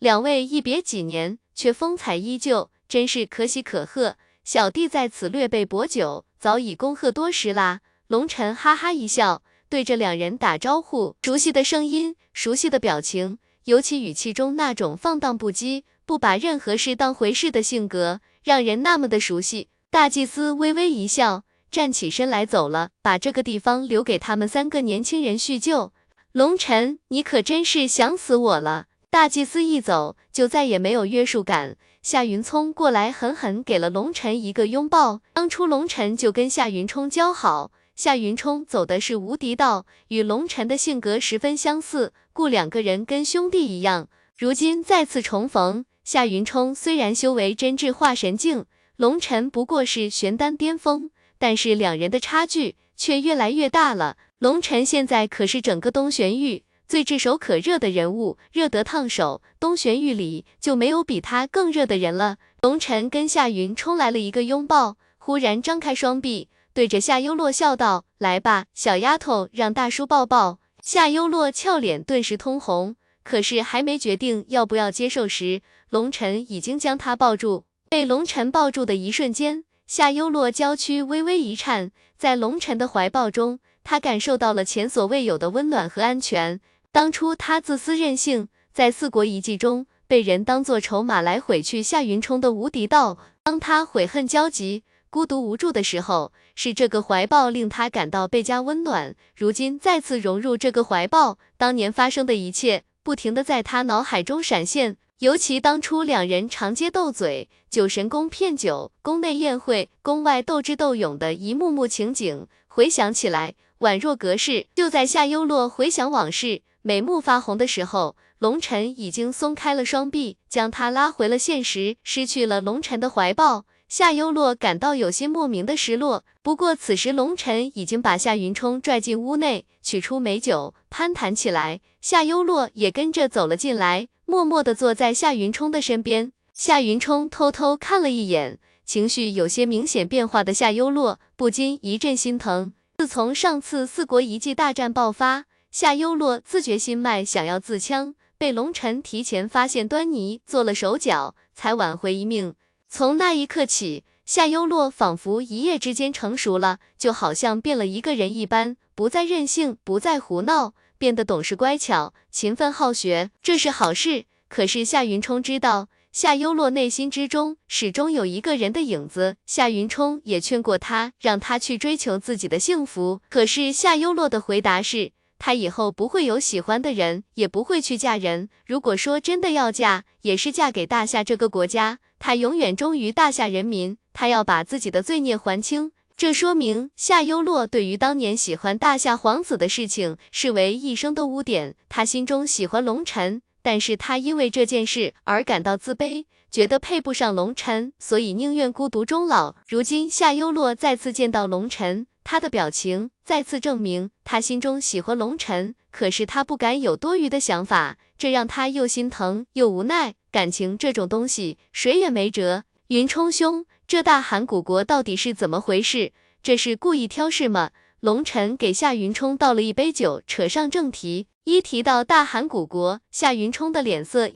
[0.00, 4.16] 两位一别几年，却风采依旧，真是可喜可贺。
[4.44, 7.80] 小弟在此略备薄酒，早已恭贺多时啦。
[8.08, 11.16] 龙尘哈哈一笑，对着两人打招呼。
[11.22, 19.68] 熟悉的声音，熟悉的表情，尤其语气中那种放荡不羁、不把任何事当回事的性格，让人那么的熟悉。
[19.88, 25.94] 大祭司微微一笑，站起身来走了，把这个地方留给他们三个年轻人叙旧。
[26.32, 28.88] 龙尘，你可真是想死我了。
[29.08, 31.76] 大祭司一走，就再也没有约束感。
[32.04, 35.22] 夏云聪过来，狠狠给了龙尘一个拥抱。
[35.32, 44.10] 当初龙尘就跟夏云冲交好，夏云冲走的是无敌道，与龙尘的性格十分相似，故两个人跟兄弟一样。
[44.36, 54.18] 如今再次重逢，夏云冲虽然修为真至化神境，龙尘不过是玄丹巅峰，但是两人的差距却越来越大了。
[54.38, 59.42] 龙晨现在可是整个东玄域最炙手可热的人物，热得烫手。
[59.58, 62.36] 东玄域里就没有比他更热的人了。
[62.62, 77.64] 龙晨跟夏云冲来了一个拥抱，忽然张开双臂，对着夏优洛笑道：“来吧，小丫头，让大叔抱抱。”夏优洛俏脸顿时通红，可是还没决定要不要接受时，龙晨已经将她抱住。
[77.88, 83.60] 被龙晨抱住的一瞬间，夏优洛娇躯微微一颤，在龙晨的怀抱中。
[83.82, 86.58] 他感受到了前所未有的温暖和安全。
[86.94, 93.18] 当初他自私任性，在四国遗迹中被人当作筹码来毁去夏云冲的无敌道。
[93.42, 99.16] 当他悔恨交集、孤独无助的时候，是这个怀抱令他感到倍加温暖。
[99.34, 104.96] 如今再次融入这个怀抱，当年发生的一切不停的在他脑海中闪现。
[105.18, 113.56] 尤其当初两人长街斗嘴、酒神宫骗酒、宫内宴会、宫外斗智斗勇的一幕幕情景，回想起来。
[113.80, 114.68] 宛若隔世。
[114.76, 121.96] 就在夏优洛回想往事，眉目发红的时候，龙晨已经松开了双臂，将他拉回了现实。
[122.02, 126.26] 失去了龙晨的怀抱，夏优洛感到有些莫名的失落。
[126.42, 131.80] 不过此时龙晨已经把夏云冲拽进屋内，取出美酒，攀谈起来。
[132.02, 136.32] 夏优洛也跟着走了进来，默默地坐在夏云冲的身边。
[136.52, 142.74] 夏云冲偷偷看了一眼，情绪有些明显变化的夏优洛，不禁一阵心疼。
[142.98, 152.54] 自从上次四国遗迹大战爆发，夏优洛自觉心脉，想要自枪，被龙尘提前发现端倪，做了手脚，才挽回一命。
[152.88, 164.26] 从那一刻起，夏优洛仿佛一夜之间成熟了，就好像变了一个人一般，不再任性，不再胡闹，变得懂事乖巧、勤奋好学，这是好事。
[164.48, 165.88] 可是夏云冲知道。
[166.12, 173.20] 夏优洛内心之中始终有一个人的影子，夏云冲也劝过他，让他去追求自己的幸福。
[173.28, 175.10] 可是夏优洛的回答是，
[175.46, 178.48] 他以后不会有喜欢的人，也不会去嫁人。
[178.64, 181.98] 如果说真的要嫁，也是嫁给大夏这个国家。
[182.18, 185.92] 他永远忠于大夏人民，他要把自己的罪孽还清。
[186.16, 191.74] 这说明夏优洛对于当年喜欢大夏皇子的事情视为一生的污点。
[191.90, 193.42] 他心中喜欢龙尘。
[193.60, 199.56] 但是他因为这件事而感到自卑，觉得配不上龙尘，所以宁愿孤独终老。
[199.68, 210.14] 如今夏优洛再次见到龙尘，他的表情再次证明他心中喜欢龙尘，可是他不敢有多余的想法，这让他又心疼又无奈。
[210.30, 212.64] 感情这种东西，谁也没辙。
[212.88, 216.12] 云冲兄，这大韩古国到底是怎么回事？
[216.42, 217.70] 这是故意挑事吗？
[218.00, 221.28] 龙尘给夏云冲倒了一杯酒，扯上正题。
[221.44, 224.28] 一提到大韩古国，夏云冲的脸色